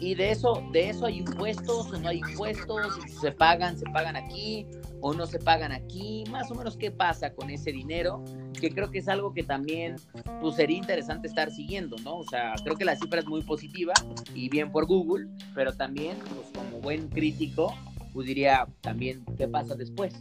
[0.01, 4.17] de eso, de eso hay impuestos o no hay impuestos, y se pagan, se pagan
[4.17, 4.67] aquí
[5.03, 8.25] o no se pagan aquí, más o menos qué pasa con ese dinero,
[8.59, 9.97] que creo que es algo que también
[10.41, 12.19] pues, sería interesante estar siguiendo, ¿no?
[12.19, 13.93] O sea, creo que la cifra es muy positiva
[14.35, 17.75] y bien por Google, pero también, pues como buen crítico,
[18.13, 20.15] pues diría también qué pasa después.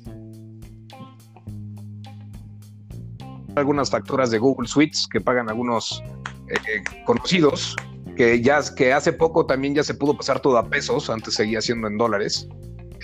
[3.56, 6.02] algunas facturas de Google Suites que pagan algunos
[6.48, 7.76] eh, conocidos,
[8.20, 11.62] que ya que hace poco también ya se pudo pasar todo a pesos, antes seguía
[11.62, 12.50] siendo en dólares.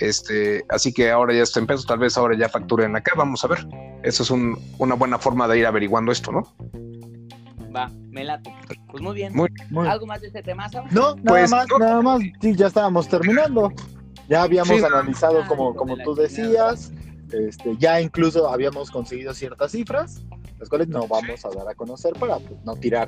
[0.02, 3.42] Este, así que ahora ya está en pesos, tal vez ahora ya facturen acá, vamos
[3.46, 3.66] a ver.
[4.04, 6.54] Eso es un- una buena forma de ir averiguando esto, ¿no?
[7.74, 8.54] Va, me late.
[8.92, 9.34] Pues muy bien.
[9.34, 10.68] Muy- Muy- ¿Algo más de este tema?
[10.68, 10.84] Sam?
[10.92, 11.80] No, nada Pues, más, no.
[11.80, 12.20] nada más.
[12.42, 13.72] Sí, ya estábamos terminando.
[14.28, 14.88] Ya habíamos Sí, no.
[14.88, 16.92] analizado Ah, como, hijo como de tú decías.
[17.32, 20.24] Este, ya incluso habíamos conseguido ciertas cifras,
[20.60, 23.08] las cuales no vamos a dar a conocer para pues, no tirar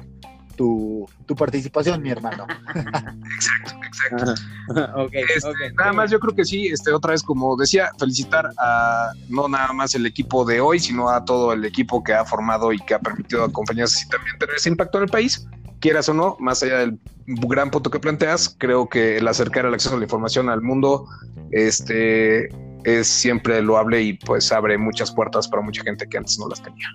[0.58, 2.46] tu, tu participación, mi hermano.
[2.76, 4.96] Exacto, exacto.
[5.04, 5.74] ok, Este.
[5.78, 9.72] Nada más, yo creo que sí, este, otra vez, como decía, felicitar a no nada
[9.72, 12.96] más el equipo de hoy, sino a todo el equipo que ha formado y que
[12.96, 15.48] ha permitido a compañías así también tener ese impacto en el país,
[15.80, 19.74] quieras o no, más allá del gran punto que planteas, creo que el acercar el
[19.74, 21.08] acceso a la información al mundo
[21.52, 22.50] este,
[22.84, 26.62] es siempre loable y pues abre muchas puertas para mucha gente que antes no las
[26.62, 26.88] tenía.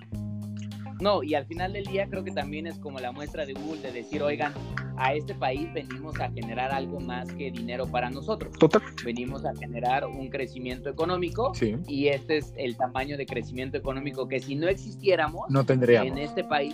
[1.03, 3.81] No, y al final del día creo que también es como la muestra de Google
[3.81, 4.53] de decir, oigan,
[4.95, 8.57] a este país venimos a generar algo más que dinero para nosotros.
[8.57, 8.81] Total.
[9.03, 14.29] Venimos a generar un crecimiento económico Sí, y este es el tamaño de crecimiento económico
[14.29, 16.17] que si no existiéramos no en tendríamos.
[16.17, 16.73] este país,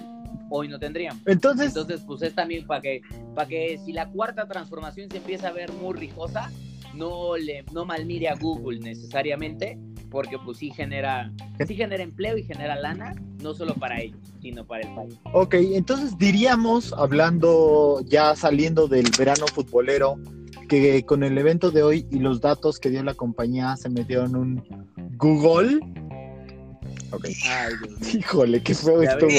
[0.51, 1.23] hoy no tendríamos.
[1.25, 3.01] Entonces, Entonces, pues es también para que,
[3.33, 6.51] para que si la cuarta transformación se empieza a ver muy rijosa,
[6.93, 11.31] no le, no malmire a Google necesariamente, porque pues sí genera,
[11.65, 15.19] sí genera empleo y genera lana, no solo para ellos, sino para el país.
[15.33, 20.17] ok, entonces diríamos, hablando ya saliendo del verano futbolero,
[20.67, 24.35] que con el evento de hoy y los datos que dio la compañía se metieron
[24.35, 24.63] un
[25.17, 25.79] Google.
[27.13, 28.15] Ay, Dios.
[28.15, 29.29] Híjole, qué feo estuvo.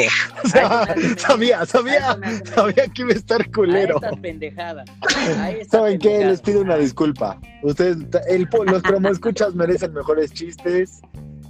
[1.19, 2.19] sabía, sabía,
[2.55, 4.01] sabía que iba a estar culero.
[4.03, 4.09] A.
[4.09, 6.09] A ¿Saben qué?
[6.09, 6.31] pendejadas.
[6.31, 7.39] Les pido una disculpa.
[7.63, 11.01] Ustedes, el, po- los promo escuchas merecen mejores chistes.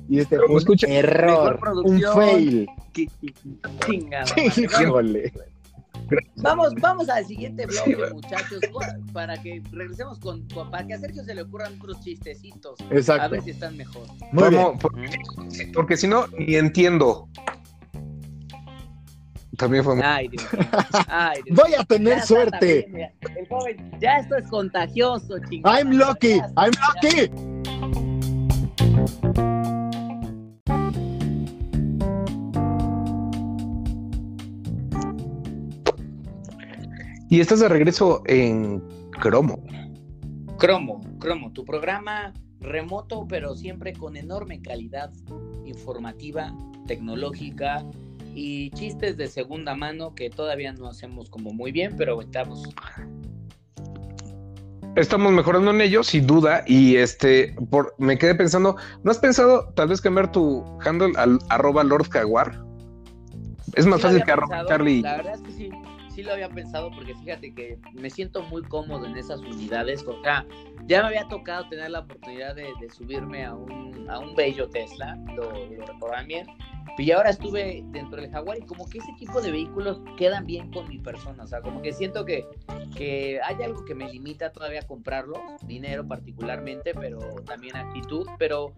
[0.08, 2.66] Y este fue un Promoescucha- error, un fail.
[2.92, 3.32] Qué- qué-
[3.86, 4.24] Chingada.
[4.56, 5.32] Híjole.
[6.36, 8.60] Vamos, vamos al siguiente bloque, muchachos,
[9.12, 12.80] para que regresemos con, con- para que a Sergio se le ocurran otros chistecitos.
[12.80, 13.30] A Exacto.
[13.30, 14.06] ver si están mejor.
[14.32, 14.62] Muy bien.
[14.62, 17.28] Vamos, porque, porque si no, ni entiendo.
[19.56, 20.04] También fue muy...
[20.06, 20.62] Ay, Dios mío.
[21.08, 22.82] Ay, Dios Voy a tener suerte.
[22.84, 23.12] también.
[23.36, 25.78] El joven, ya esto es contagioso, chingada.
[25.80, 26.40] I'm lucky.
[26.56, 27.10] I'm ya.
[27.28, 27.59] lucky.
[37.30, 38.82] Y estás de regreso en
[39.20, 39.62] Cromo.
[40.58, 45.12] Cromo, Cromo, tu programa remoto, pero siempre con enorme calidad
[45.64, 46.52] informativa,
[46.88, 47.86] tecnológica
[48.34, 52.68] y chistes de segunda mano que todavía no hacemos como muy bien, pero estamos.
[54.96, 59.72] Estamos mejorando en ello, sin duda, y este, por, me quedé pensando, ¿no has pensado
[59.74, 62.64] tal vez cambiar tu handle al arroba Lord Jaguar?
[63.74, 65.00] Es más fácil que arroba Charlie.
[65.02, 65.70] La verdad es que sí,
[66.20, 70.04] sí lo había pensado porque fíjate que me siento muy cómodo en esas unidades.
[70.06, 70.46] O sea,
[70.86, 75.16] ya me había tocado tener la oportunidad de, subirme a un, a un bello Tesla,
[75.34, 76.46] lo, lo bien.
[76.98, 80.70] Y ahora estuve dentro del Jaguar y como que ese tipo de vehículos quedan bien
[80.70, 81.44] con mi persona.
[81.44, 82.44] O sea, como que siento que,
[82.94, 88.26] que hay algo que me limita todavía a comprarlos, dinero particularmente, pero también actitud.
[88.38, 88.74] Pero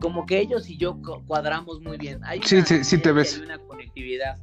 [0.00, 2.20] como que ellos y yo cuadramos muy bien.
[2.24, 3.36] Hay sí, sí, sí te ves.
[3.36, 4.38] Hay una conectividad.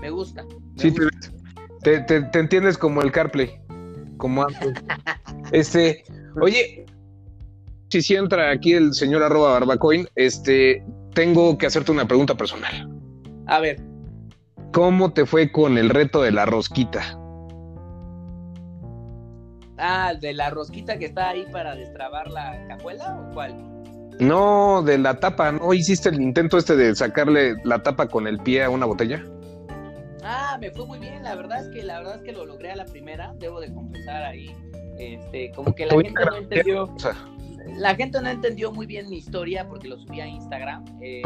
[0.00, 0.44] Me gusta.
[0.76, 1.32] sí, te ves.
[1.82, 3.58] Te, te, entiendes como el CarPlay,
[4.18, 4.72] como antes.
[5.52, 6.04] este,
[6.40, 6.84] oye,
[7.88, 12.88] si si entra aquí el señor arroba barbacoin, este, tengo que hacerte una pregunta personal.
[13.46, 13.80] A ver.
[14.72, 17.18] ¿Cómo te fue con el reto de la rosquita?
[19.78, 23.54] Ah, de la rosquita que está ahí para destrabar la cajuela o cuál?
[24.20, 28.38] No, de la tapa, ¿no hiciste el intento este de sacarle la tapa con el
[28.38, 29.24] pie a una botella?
[30.24, 32.70] Ah, me fue muy bien, la verdad es que la verdad es que lo logré
[32.70, 34.54] a la primera, debo de confesar ahí,
[34.98, 36.96] este, como que la gente no entendió,
[37.76, 40.84] la gente no entendió muy bien mi historia porque lo subí a Instagram.
[41.00, 41.22] Eh,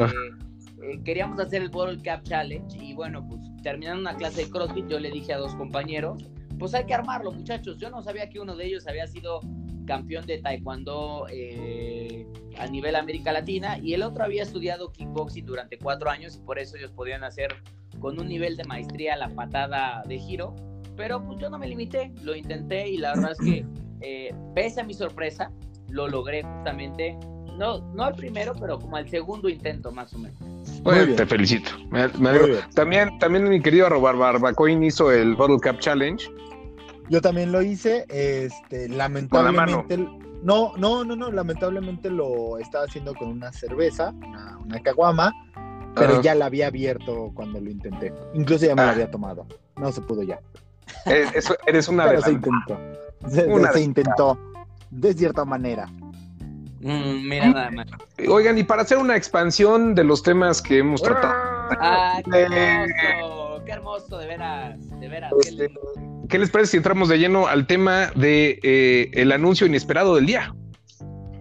[0.83, 4.87] eh, queríamos hacer el World Cup Challenge y bueno, pues terminando una clase de CrossFit
[4.87, 6.25] yo le dije a dos compañeros,
[6.65, 7.77] pues hay que armarlo muchachos.
[7.77, 9.41] Yo no sabía que uno de ellos había sido
[9.87, 12.27] campeón de taekwondo eh,
[12.59, 16.59] a nivel América Latina y el otro había estudiado kickboxing durante cuatro años y por
[16.59, 17.55] eso ellos podían hacer
[18.01, 20.57] con un nivel de maestría la patada de giro.
[20.97, 24.85] Pero pues yo no me limité, lo intenté y la verdad es que pese a
[24.85, 25.53] mi sorpresa,
[25.91, 27.15] lo logré justamente,
[27.59, 30.39] no, no al primero, pero como al segundo intento más o menos.
[31.15, 31.73] Te felicito.
[31.91, 32.09] Me,
[32.75, 36.25] También, también mi querido Robar Barbacoin hizo el Bottle Cup Challenge.
[37.09, 39.99] Yo también lo hice, este, lamentablemente.
[40.43, 45.33] No, no, no, no, lamentablemente lo estaba haciendo con una cerveza, una, una caguama,
[45.95, 48.13] pero ya la había abierto cuando lo intenté.
[48.35, 48.93] Incluso ya me la ah.
[48.93, 49.47] había tomado.
[49.77, 50.41] No se pudo ya.
[51.07, 52.79] Eres, eres una pero se intentó.
[53.73, 54.39] se intentó
[54.91, 55.87] de cierta manera.
[56.81, 57.87] Mm, mira nada más.
[58.29, 61.35] Oigan, y para hacer una expansión de los temas que hemos tratado.
[61.81, 63.63] ¡Ah, qué hermoso!
[63.65, 65.01] ¡Qué hermoso, de veras!
[65.01, 65.33] De veras.
[65.41, 65.73] Este,
[66.29, 70.27] qué, les parece si entramos de lleno al tema de eh, el anuncio inesperado del
[70.27, 70.55] día?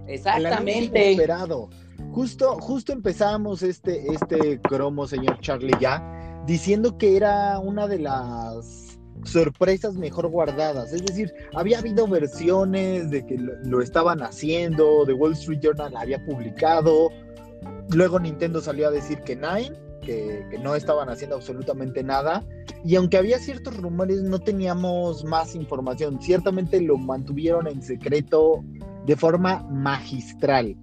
[0.07, 1.13] Exactamente.
[1.13, 1.69] inesperado.
[2.11, 6.03] Justo, justo empezamos este, este cromo, señor Charlie, ya,
[6.45, 10.93] diciendo que era una de las sorpresas mejor guardadas.
[10.93, 16.23] Es decir, había habido versiones de que lo, estaban haciendo, The Wall Street Journal había
[16.25, 17.09] publicado,
[17.91, 22.43] luego Nintendo salió a decir que Nine, que, que, no estaban haciendo absolutamente nada,
[22.85, 26.21] y aunque había ciertos rumores, no teníamos más información.
[26.21, 28.63] Ciertamente lo mantuvieron en secreto
[29.05, 30.75] de forma magistral.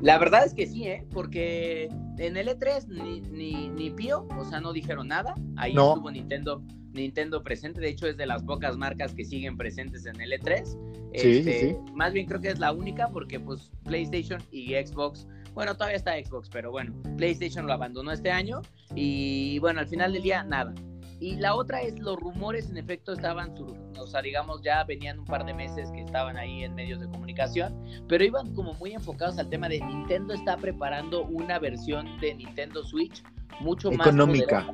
[0.00, 1.06] La verdad es que sí, ¿eh?
[1.10, 5.34] Porque en el E3 ni, ni, ni Pío, o sea, no dijeron nada.
[5.56, 7.80] Ahí estuvo Nintendo, Nintendo presente.
[7.80, 10.66] De hecho, es de las pocas marcas que siguen presentes en el E3.
[11.14, 11.76] Sí, este, sí.
[11.94, 15.26] Más bien creo que es la única porque, pues, PlayStation y Xbox.
[15.56, 18.60] Bueno, todavía está Xbox, pero bueno, PlayStation lo abandonó este año.
[18.94, 20.74] Y bueno, al final del día, nada.
[21.18, 23.54] Y la otra es los rumores, en efecto, estaban,
[23.98, 27.08] o sea, digamos, ya venían un par de meses que estaban ahí en medios de
[27.08, 27.74] comunicación,
[28.06, 32.84] pero iban como muy enfocados al tema de Nintendo está preparando una versión de Nintendo
[32.84, 33.22] Switch
[33.60, 34.66] mucho más económica.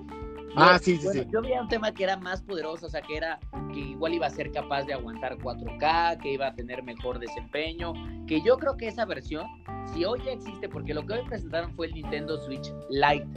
[0.57, 1.27] Ah, sí, sí, sí.
[1.33, 3.39] Yo veía un tema que era más poderoso, o sea, que era
[3.73, 7.95] que igual iba a ser capaz de aguantar 4K, que iba a tener mejor desempeño,
[8.27, 9.47] que yo creo que esa versión,
[9.93, 13.29] si hoy ya existe, porque lo que hoy presentaron fue el Nintendo Switch Lite,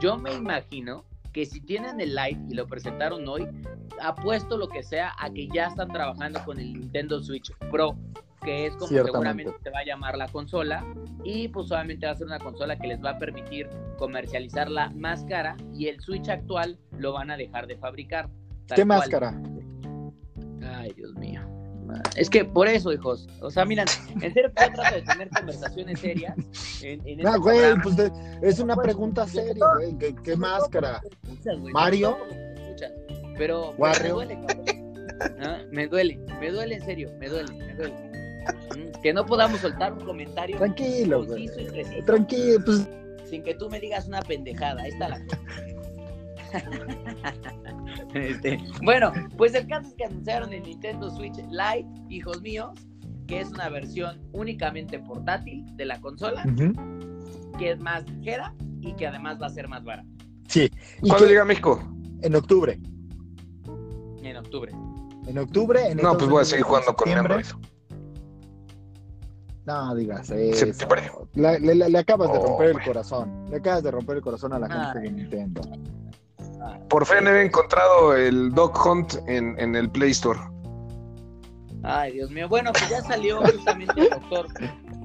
[0.00, 3.46] yo me imagino que si tienen el Lite y lo presentaron hoy,
[4.00, 7.96] apuesto lo que sea a que ya están trabajando con el Nintendo Switch Pro,
[8.46, 10.86] que es como seguramente se va a llamar la consola,
[11.24, 15.24] y pues obviamente va a ser una consola que les va a permitir comercializarla más
[15.24, 18.30] cara y el Switch actual lo van a dejar de fabricar.
[18.72, 19.34] ¿Qué más cara?
[20.62, 21.40] Ay, Dios mío.
[22.16, 23.28] Es que por eso, hijos.
[23.40, 23.86] O sea, miran,
[24.20, 26.36] en serio yo trato de tener conversaciones serias.
[26.82, 29.96] En, en no, este güey, pues es una pregunta seria, güey.
[30.22, 31.00] ¿Qué, máscara?
[31.72, 32.16] ¿Mario?
[33.36, 34.38] Pero, me duele,
[35.72, 38.16] Me duele, me duele en serio, me duele, me duele.
[39.02, 41.48] Que no podamos soltar un comentario tranquilo, güey.
[42.04, 42.88] Tranquilo, pues.
[43.28, 44.82] Sin que tú me digas una pendejada.
[44.82, 45.20] Ahí está la
[48.14, 52.70] Este, bueno, pues el caso es que anunciaron el Nintendo Switch Lite, hijos míos,
[53.26, 56.44] que es una versión únicamente portátil de la consola,
[57.58, 60.08] que es más ligera y que además va a ser más barata.
[60.48, 60.70] Sí.
[61.00, 61.82] ¿Cuándo llega a México?
[62.22, 62.78] En octubre.
[64.22, 64.72] En octubre.
[65.26, 65.90] En octubre.
[65.90, 67.44] En no, pues voy a seguir jugando con Android.
[69.66, 70.88] No digas eso.
[71.34, 73.46] Le, acabas de romper el corazón.
[73.50, 75.62] Le acabas de romper el corazón a la gente de Nintendo.
[76.88, 80.38] Por fin he encontrado el Dog Hunt en, en, el Play Store.
[81.82, 82.48] Ay, Dios mío.
[82.48, 84.46] Bueno, pues ya salió justamente el doctor,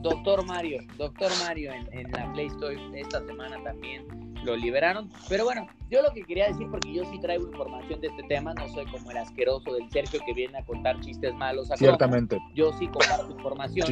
[0.01, 0.81] doctor Mario.
[0.97, 5.09] Doctor Mario en, en la Play Store esta semana también lo liberaron.
[5.29, 8.53] Pero bueno, yo lo que quería decir, porque yo sí traigo información de este tema,
[8.53, 11.71] no soy como el asqueroso del Sergio que viene a contar chistes malos.
[11.71, 12.39] A Ciertamente.
[12.55, 13.87] Yo sí comparto información.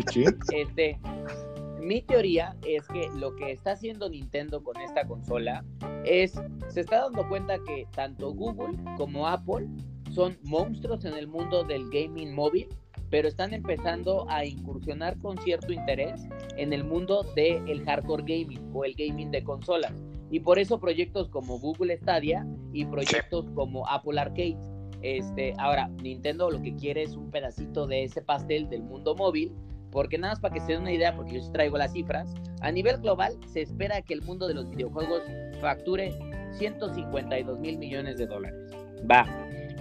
[0.53, 0.99] Este,
[1.79, 5.63] mi teoría es que lo que está haciendo Nintendo con esta consola
[6.03, 6.33] es,
[6.69, 9.67] se está dando cuenta que tanto Google como Apple
[10.11, 12.67] son monstruos en el mundo del gaming móvil
[13.09, 18.85] pero están empezando a incursionar con cierto interés en el mundo del hardcore gaming o
[18.85, 19.93] el gaming de consolas.
[20.31, 24.57] Y por eso proyectos como Google Stadia y proyectos como Apple Arcade.
[25.01, 29.53] Este, ahora, Nintendo lo que quiere es un pedacito de ese pastel del mundo móvil,
[29.91, 32.33] porque nada más para que se den una idea, porque yo sí traigo las cifras,
[32.61, 35.23] a nivel global se espera que el mundo de los videojuegos
[35.61, 36.13] facture
[36.57, 38.59] 152 mil millones de dólares.
[39.09, 39.25] Va,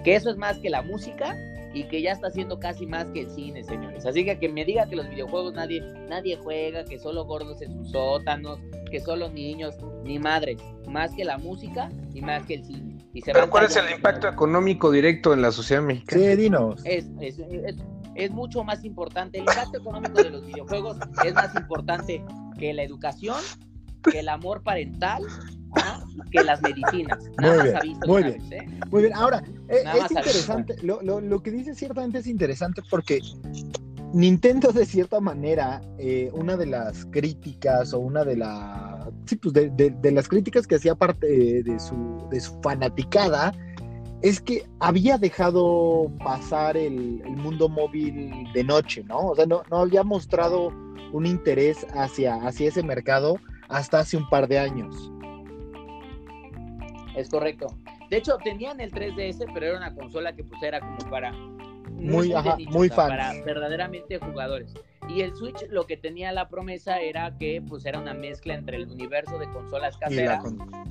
[0.04, 1.36] que eso es más que la música
[1.74, 4.06] y que ya está haciendo casi más que el cine, señores.
[4.06, 7.72] Así que que me diga que los videojuegos nadie, nadie juega, que solo gordos en
[7.72, 8.58] sus sótanos,
[8.90, 12.98] que solo niños, ni madres, más que la música y más que el cine.
[13.24, 16.22] Pero ¿cuál es el impacto económico directo en la sociedad mexicana?
[16.22, 16.80] Sí, dinos.
[16.84, 17.38] Es, es,
[18.14, 19.38] es, mucho más importante.
[19.38, 22.24] El impacto económico de los videojuegos es más importante
[22.58, 23.38] que la educación,
[24.10, 25.24] que el amor parental
[26.30, 27.18] que las medicinas.
[27.38, 28.52] Nada muy bien, visto muy bien.
[28.52, 28.80] ¿eh?
[28.90, 29.14] Muy bien.
[29.14, 33.20] Ahora, eh, es interesante, lo, lo, lo, que dice ciertamente es interesante porque
[34.12, 39.52] Nintendo de cierta manera, eh, una de las críticas o una de, la, sí, pues
[39.52, 43.52] de, de, las críticas que hacía parte de su, de su fanaticada
[44.22, 49.28] es que había dejado pasar el, el, mundo móvil de noche, ¿no?
[49.28, 50.72] O sea, no, no había mostrado
[51.12, 53.36] un interés hacia, hacia ese mercado
[53.68, 55.12] hasta hace un par de años.
[57.18, 57.66] Es correcto.
[58.10, 62.32] De hecho, tenían el 3DS, pero era una consola que pues era como para muy,
[62.70, 64.72] muy, para verdaderamente jugadores.
[65.08, 68.76] Y el Switch lo que tenía la promesa era que pues era una mezcla entre
[68.76, 70.44] el universo de consolas caseras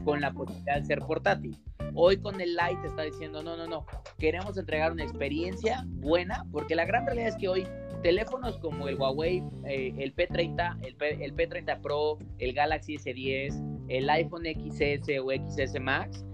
[0.03, 0.19] con...
[0.19, 1.57] la posibilidad de ser portátil.
[1.93, 3.85] Hoy con el Lite está diciendo, no, no, no,
[4.19, 7.67] queremos entregar una experiencia buena, porque la gran realidad es que hoy
[8.03, 13.76] teléfonos como el Huawei, eh, el P30, el, P, el P30 Pro, el Galaxy S10,
[13.89, 16.25] el iPhone XS o XS Max,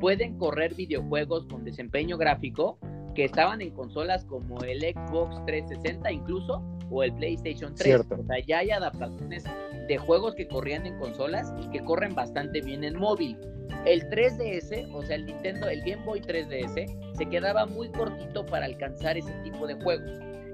[0.00, 2.78] pueden correr videojuegos con desempeño gráfico
[3.14, 8.00] que estaban en consolas como el Xbox 360 incluso o el PlayStation 3.
[8.00, 9.44] O sea, ya hay adaptaciones
[9.88, 13.36] de juegos que corrían en consolas y que corren bastante bien en móvil.
[13.84, 18.66] El 3DS, o sea, el Nintendo, el Game Boy 3DS, se quedaba muy cortito para
[18.66, 20.10] alcanzar ese tipo de juegos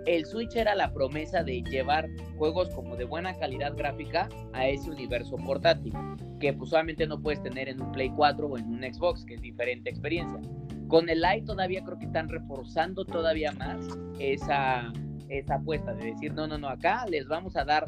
[0.07, 4.91] el Switch era la promesa de llevar juegos como de buena calidad gráfica a ese
[4.91, 5.93] universo portátil,
[6.41, 9.35] que pues solamente no puedes tener en un Play 4 o en un Xbox, que
[9.35, 10.41] es diferente experiencia.
[10.89, 13.85] Con el Lite todavía creo que están reforzando todavía más
[14.21, 14.93] esa,
[15.29, 17.85] esa apuesta de decir, no, no, no, acá les vamos a dar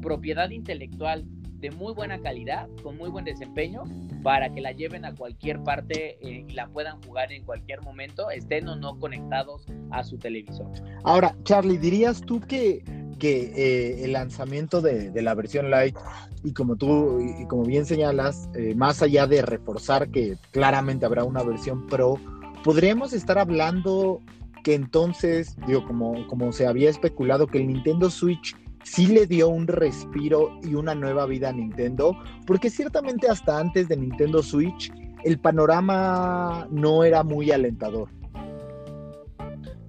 [0.00, 1.26] propiedad intelectual
[1.62, 3.84] de muy buena calidad, con muy buen desempeño,
[4.22, 8.30] para que la lleven a cualquier parte eh, y la puedan jugar en cualquier momento,
[8.30, 10.66] estén o no conectados a su televisor.
[11.04, 12.82] Ahora, Charlie, ¿dirías tú que,
[13.18, 15.98] que eh, el lanzamiento de, la versión Lite,
[16.42, 21.22] y como tú, y como bien señalas, eh, más allá de reforzar que claramente habrá
[21.22, 22.18] una versión Pro,
[22.64, 24.20] podríamos estar hablando
[24.64, 29.48] que entonces, digo, como, como se había especulado, que el Nintendo Switch sí le dio
[29.48, 32.16] un respiro y una nueva vida a Nintendo,
[32.46, 34.92] porque ciertamente hasta antes de Nintendo Switch
[35.24, 38.08] el panorama no era muy alentador.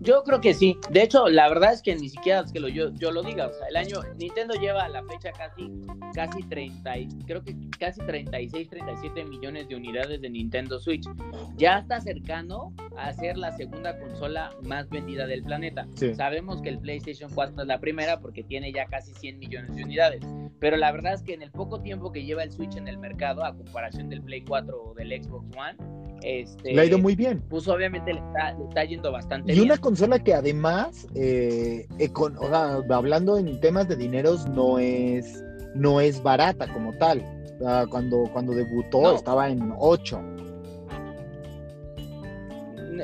[0.04, 0.78] Yo creo que sí.
[0.90, 3.48] De hecho, la verdad es que ni siquiera es que lo, yo, yo lo diga.
[3.48, 5.72] O sea, el año Nintendo lleva a la fecha casi
[6.14, 6.94] casi 30,
[7.26, 11.08] creo que casi 36, 37 millones de unidades de Nintendo Switch.
[11.56, 15.88] Ya está cercano a ser la segunda consola más vendida del planeta.
[16.16, 19.84] Sabemos que el PlayStation 4 es la primera porque tiene ya casi 100 millones de
[19.84, 20.24] unidades.
[20.60, 22.98] Pero la verdad es que en el poco tiempo que lleva el Switch en el
[22.98, 27.16] mercado, a comparación del Play 4 o del Xbox One, este, le ha ido muy
[27.16, 27.42] bien.
[27.50, 28.22] Pues obviamente le
[28.68, 29.64] está, yendo bastante y bien.
[29.64, 31.88] Y una consola que además, eh,
[32.90, 35.44] hablando en temas de dineros, no es,
[35.76, 37.24] no es barata como tal.
[37.90, 40.20] cuando, cuando debutó estaba en 8.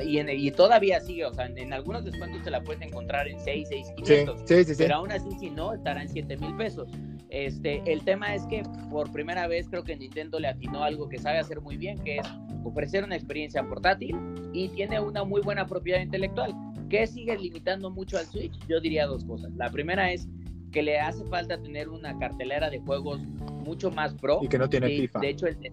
[0.04, 3.26] y, en- y todavía sigue, o sea, en, en algunos descuentos te la puedes encontrar
[3.28, 4.40] en 6, 6, Sí, 500.
[4.46, 4.82] sí, sí, sí.
[4.84, 6.88] Pero aún así, si no, estará en 7 mil pesos.
[7.30, 11.18] Este, el tema es que por primera vez creo que Nintendo le atinó algo que
[11.18, 12.26] sabe hacer muy bien, que es
[12.64, 14.16] ofrecer una experiencia portátil
[14.52, 16.52] y tiene una muy buena propiedad intelectual.
[16.88, 18.58] ¿Qué sigue limitando mucho al Switch?
[18.68, 19.52] Yo diría dos cosas.
[19.54, 20.28] La primera es
[20.72, 23.20] que le hace falta tener una cartelera de juegos
[23.64, 24.40] mucho más pro.
[24.42, 25.20] Y que no tiene de, FIFA.
[25.20, 25.72] De hecho, el de-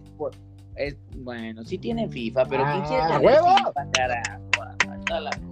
[0.76, 3.46] es, bueno, sí tienen FIFA, pero Ah, ¿quién quiere ¡a tener huevo!
[3.56, 5.47] FIFA, carajo?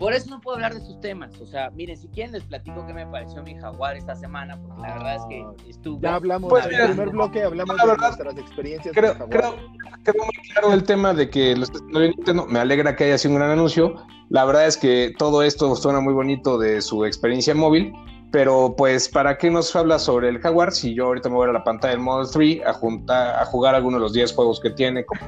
[0.00, 1.38] Por eso no puedo hablar de estos temas.
[1.42, 4.80] O sea, miren, si quieren les platico qué me pareció mi jaguar esta semana, porque
[4.80, 6.00] la verdad es que estuve.
[6.00, 8.94] Ya hablamos Pues en el primer bloque, hablamos la de verdad, nuestras experiencias.
[8.94, 9.54] Creo, con creo,
[10.02, 12.46] quedó muy claro el tema de que lo está haciendo bien Nintendo.
[12.46, 13.94] Me alegra que haya sido un gran anuncio.
[14.30, 17.92] La verdad es que todo esto suena muy bonito de su experiencia móvil.
[18.32, 21.52] Pero pues, ¿para qué nos habla sobre el Jaguar si yo ahorita me voy a
[21.52, 24.70] la pantalla del Model 3 a, juntar, a jugar algunos de los 10 juegos que
[24.70, 25.20] tiene, como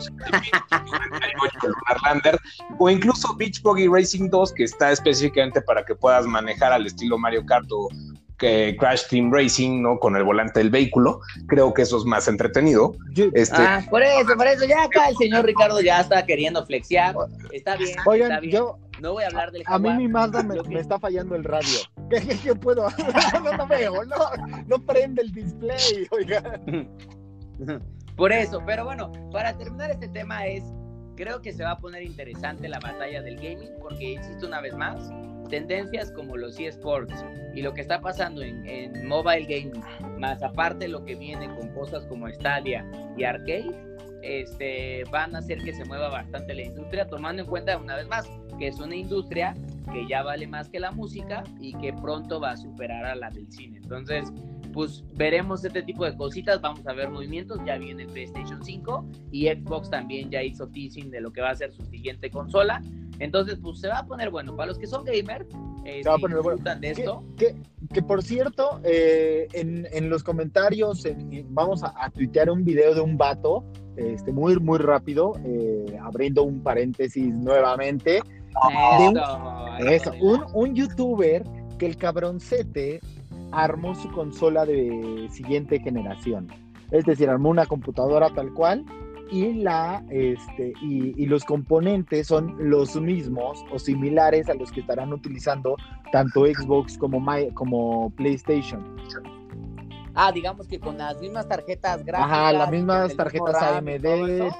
[1.63, 2.39] Lunar Lander,
[2.79, 7.19] o incluso Beach Buggy Racing 2, que está específicamente para que puedas manejar al estilo
[7.19, 7.89] Mario Kart o
[8.39, 9.99] que Crash Team Racing, ¿no?
[10.01, 11.21] Con el volante del vehículo.
[11.47, 12.95] Creo que eso es más entretenido.
[13.35, 17.15] Este, Ah, por eso, por eso, ya acá el señor Ricardo ya está queriendo flexear.
[17.53, 18.53] Está bien, está Oigan, bien.
[18.53, 19.97] yo, No voy a hablar del a mí jaguar.
[19.99, 21.79] mi Mazda me, que- me está fallando el radio.
[22.11, 23.07] ¿Qué, qué, qué puedo hacer?
[23.43, 24.17] No, no veo, no,
[24.67, 26.61] no prende el display, oiga.
[28.17, 30.63] Por eso, pero bueno, para terminar este tema es,
[31.17, 34.75] creo que se va a poner interesante la batalla del gaming, porque insisto una vez
[34.77, 35.11] más,
[35.49, 37.25] tendencias como los eSports
[37.55, 39.83] y lo que está pasando en, en mobile gaming,
[40.19, 42.87] más aparte lo que viene con cosas como Stadia
[43.17, 43.75] y Arcade,
[44.23, 48.07] este, van a hacer que se mueva bastante la industria, tomando en cuenta una vez
[48.09, 48.29] más
[48.63, 49.57] que es una industria
[49.93, 53.29] que ya vale más que la música y que pronto va a superar a la
[53.29, 53.79] del cine.
[53.83, 54.33] Entonces,
[54.73, 59.05] pues veremos este tipo de cositas, vamos a ver movimientos, ya viene el PlayStation 5
[59.33, 62.81] y Xbox también ya hizo teasing de lo que va a ser su siguiente consola.
[63.19, 64.55] Entonces, pues se va a poner bueno.
[64.55, 65.45] Para los que son gamers,
[65.85, 66.63] eh, Se va a si poner bueno.
[66.63, 67.57] de Que, esto, que-
[67.93, 72.65] que, por cierto, eh, en, en los comentarios en- en- vamos a, a tuitear un
[72.65, 73.65] video de un vato,
[73.97, 78.21] este, muy, muy rápido, eh, abriendo un paréntesis nuevamente.
[78.99, 79.15] De un-
[79.89, 81.45] eso, un, un youtuber
[81.79, 83.01] que el cabroncete
[83.53, 86.49] armó su consola de siguiente generación.
[86.91, 88.85] Es decir, armó una computadora tal cual
[89.31, 94.81] y la este y, y los componentes son los mismos o similares a los que
[94.81, 95.77] estarán utilizando
[96.13, 98.85] tanto Xbox como, My- como PlayStation.
[100.15, 102.31] Ah, digamos que con las mismas tarjetas gráficas.
[102.31, 104.03] Ajá, las mismas tarjetas RAM AMD,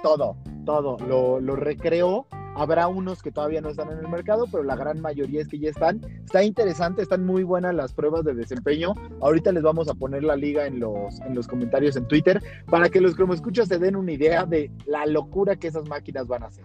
[0.03, 2.27] todo todo, todo, lo, lo recreó.
[2.55, 5.59] Habrá unos que todavía no están en el mercado, pero la gran mayoría es que
[5.59, 6.01] ya están.
[6.25, 8.95] Está interesante, están muy buenas las pruebas de desempeño.
[9.21, 12.89] Ahorita les vamos a poner la liga en los, en los comentarios en Twitter para
[12.89, 16.43] que los como escuchas se den una idea de la locura que esas máquinas van
[16.43, 16.65] a hacer.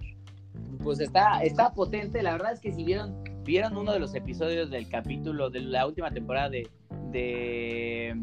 [0.84, 2.22] Pues está, está potente.
[2.22, 5.88] La verdad es que si vieron, vieron uno de los episodios del capítulo de la
[5.88, 6.70] última temporada de,
[7.12, 8.22] de,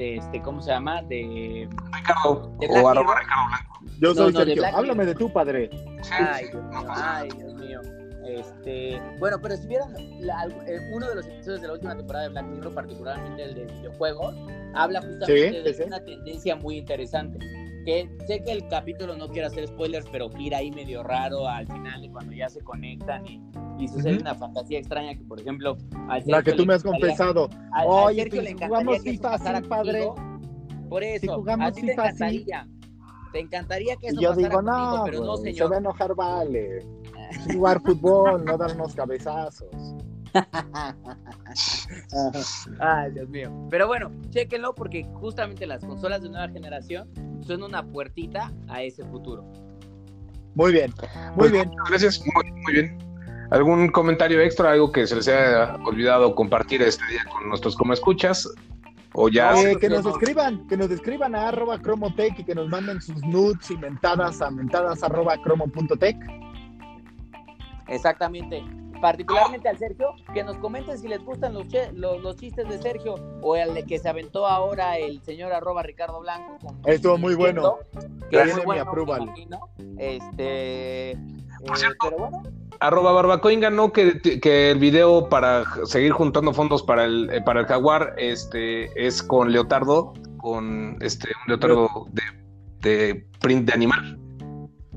[0.00, 1.02] de este, ¿cómo se llama?
[1.02, 3.20] De Ricardo, De Black o arroba.
[3.20, 3.80] Ricardo Blanco.
[4.00, 4.62] Yo No, soy no, de Sergio.
[4.62, 5.06] Black Háblame Mirror.
[5.06, 5.70] de tu padre.
[6.10, 7.80] Ay, Dios mío, ay, Dios mío.
[8.26, 12.24] Este, bueno, pero si vieron la- eh, uno de los episodios de la última temporada
[12.24, 14.34] de Black Mirror, particularmente el de videojuegos,
[14.74, 17.38] habla justamente Sí, de una tendencia muy interesante.
[17.90, 21.66] Que sé que el capítulo no quiere hacer spoilers, pero gira ahí medio raro al
[21.66, 23.42] final de cuando ya se conectan y,
[23.80, 25.76] y sucede una fantasía extraña que, por ejemplo,
[26.08, 27.48] al La que tú me has encantaría- confesado.
[27.72, 30.08] al- al Oye, le encantaría jugamos FIFA así, padre.
[30.88, 32.12] Por eso, Si jugamos a ti te FIFA así.
[32.12, 32.68] encantaría.
[33.32, 35.72] Te encantaría que Y eso yo pasara digo, contigo, no, pero no, güey, se señor.
[35.72, 36.86] va a enojar, vale.
[37.58, 39.68] Jugar fútbol, no darnos cabezazos.
[42.80, 43.50] Ay, Dios mío.
[43.70, 47.08] Pero bueno, chéquenlo porque justamente las consolas de nueva generación
[47.46, 49.44] son una puertita a ese futuro.
[50.54, 50.92] Muy bien,
[51.30, 51.68] muy Pues, bien.
[51.68, 52.98] muchas Gracias, muy, muy bien.
[53.50, 57.92] ¿Algún comentario extra, algo que se les haya olvidado compartir este día con nuestros como
[57.92, 58.48] escuchas?
[59.12, 59.52] O ya.
[59.60, 60.10] Eh, que nos no.
[60.10, 64.40] escriban, que nos escriban a arroba cromotech y que nos manden sus nudes y mentadas
[64.40, 66.16] a mentadas arroba cromo.tech.
[67.88, 68.62] Exactamente.
[69.00, 72.78] Particularmente al Sergio, que nos comenten si les gustan los, che- los, los chistes de
[72.80, 76.58] Sergio o el de que se aventó ahora el señor arroba Ricardo Blanco.
[76.60, 77.78] con- Estuvo muy bueno.
[78.30, 79.60] Que es muy mi bueno, me.
[79.98, 81.16] Este, eh,
[81.74, 82.42] cierto, pero bueno,
[82.78, 87.60] Arroba Barbacoin ganó que, que el video para seguir juntando fondos para el, eh, para
[87.60, 92.22] el Jaguar este, es con Leotardo, con este, un Leotardo de,
[92.88, 94.18] de print de animal.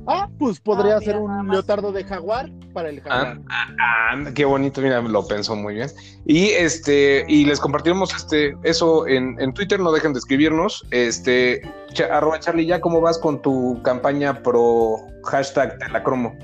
[0.05, 3.39] Ah, pues podría Ah, ser un leotardo de jaguar para el jaguar.
[3.49, 5.89] Ah, ah, qué bonito, mira, lo pensó muy bien.
[6.25, 10.83] Y este, y les compartiremos este, eso en, en Twitter, no dejen de escribirnos.
[10.91, 11.61] Este,
[11.93, 16.35] cha- arroba Charlie, ya cómo vas con tu campaña pro hashtag Telacromo.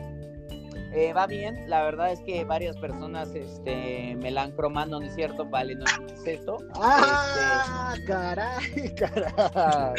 [0.91, 5.05] Eh, va bien, la verdad es que varias personas este, me la han cromado, ¿no
[5.05, 5.45] es cierto?
[5.45, 6.57] Vale, no es esto.
[6.82, 7.93] ¡Ah!
[8.07, 8.95] ¡Caray!
[8.95, 9.93] ¡Caray!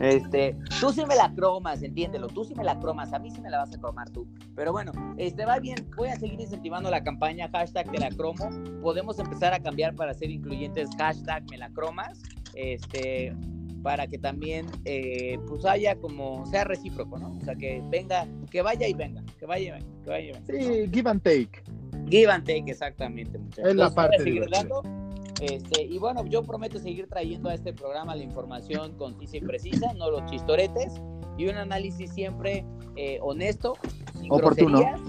[0.00, 3.40] Este, tú sí me la cromas, entiéndelo, tú sí me la cromas, a mí sí
[3.40, 4.26] me la vas a cromar tú.
[4.54, 8.48] Pero bueno, este va bien, voy a seguir incentivando la campaña hashtag de la cromo.
[8.82, 12.22] Podemos empezar a cambiar para ser incluyentes hashtag me la cromas,
[12.54, 13.34] este,
[13.82, 17.36] para que también eh, pues haya como, sea recíproco, ¿no?
[17.36, 20.32] O sea, que venga, que vaya y venga, que vaya y venga, que vaya y
[20.32, 20.46] venga.
[20.46, 21.62] Sí, give and take.
[22.08, 23.70] Give and take, exactamente, muchachos.
[23.70, 25.07] Es la Entonces, parte.
[25.40, 29.92] Este, y bueno, yo prometo seguir trayendo a este programa la información concisa y precisa,
[29.94, 31.00] no los chistoretes,
[31.36, 32.64] y un análisis siempre
[32.96, 33.74] eh, honesto,
[34.18, 34.78] sin Oportuno.
[34.80, 35.00] groserías,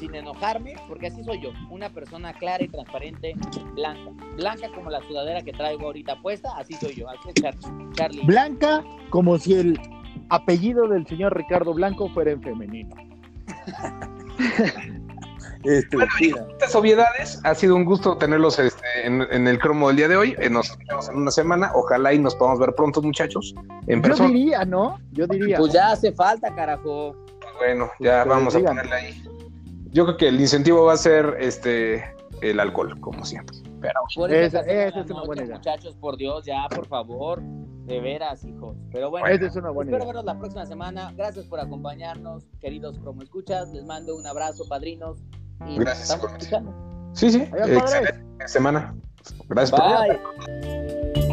[0.00, 3.34] sin enojarme, porque así soy yo, una persona clara y transparente,
[3.74, 4.10] blanca.
[4.36, 8.26] Blanca como la sudadera que traigo ahorita puesta, así soy yo, así es Char- Charlie.
[8.26, 9.78] Blanca, como si el
[10.30, 12.94] apellido del señor Ricardo Blanco fuera en femenino.
[15.66, 16.46] Estúpida.
[16.52, 20.16] Estas obviedades, ha sido un gusto tenerlos este, en, en el cromo del día de
[20.16, 20.34] hoy.
[20.38, 21.70] Eh, Nos vemos en una semana.
[21.74, 23.54] Ojalá y nos podamos ver pronto, muchachos,
[23.86, 24.28] en Yo persona.
[24.28, 24.98] diría, ¿no?
[25.12, 25.58] Yo diría.
[25.58, 27.14] Pues ya hace falta, carajo.
[27.58, 29.22] Bueno, ya vamos a ponerle ahí.
[29.92, 32.04] Yo creo que el incentivo va a ser este
[32.42, 33.56] el alcohol, como siempre.
[33.80, 35.56] Pero Por Esa- es una buena idea.
[35.56, 37.40] Muchachos, por Dios, ya, por favor.
[37.42, 38.76] De veras, hijos.
[38.90, 40.06] Pero bueno, Esa es una buena espero idea.
[40.14, 41.12] verlos la próxima semana.
[41.16, 43.70] Gracias por acompañarnos, queridos Cromo Escuchas.
[43.72, 45.18] Les mando un abrazo, padrinos.
[45.64, 46.44] Y Gracias, estamos igualmente.
[46.44, 47.10] escuchando.
[47.14, 47.78] sí, sí, padres.
[47.78, 48.94] excelente semana.
[49.48, 51.25] Gracias por Bye.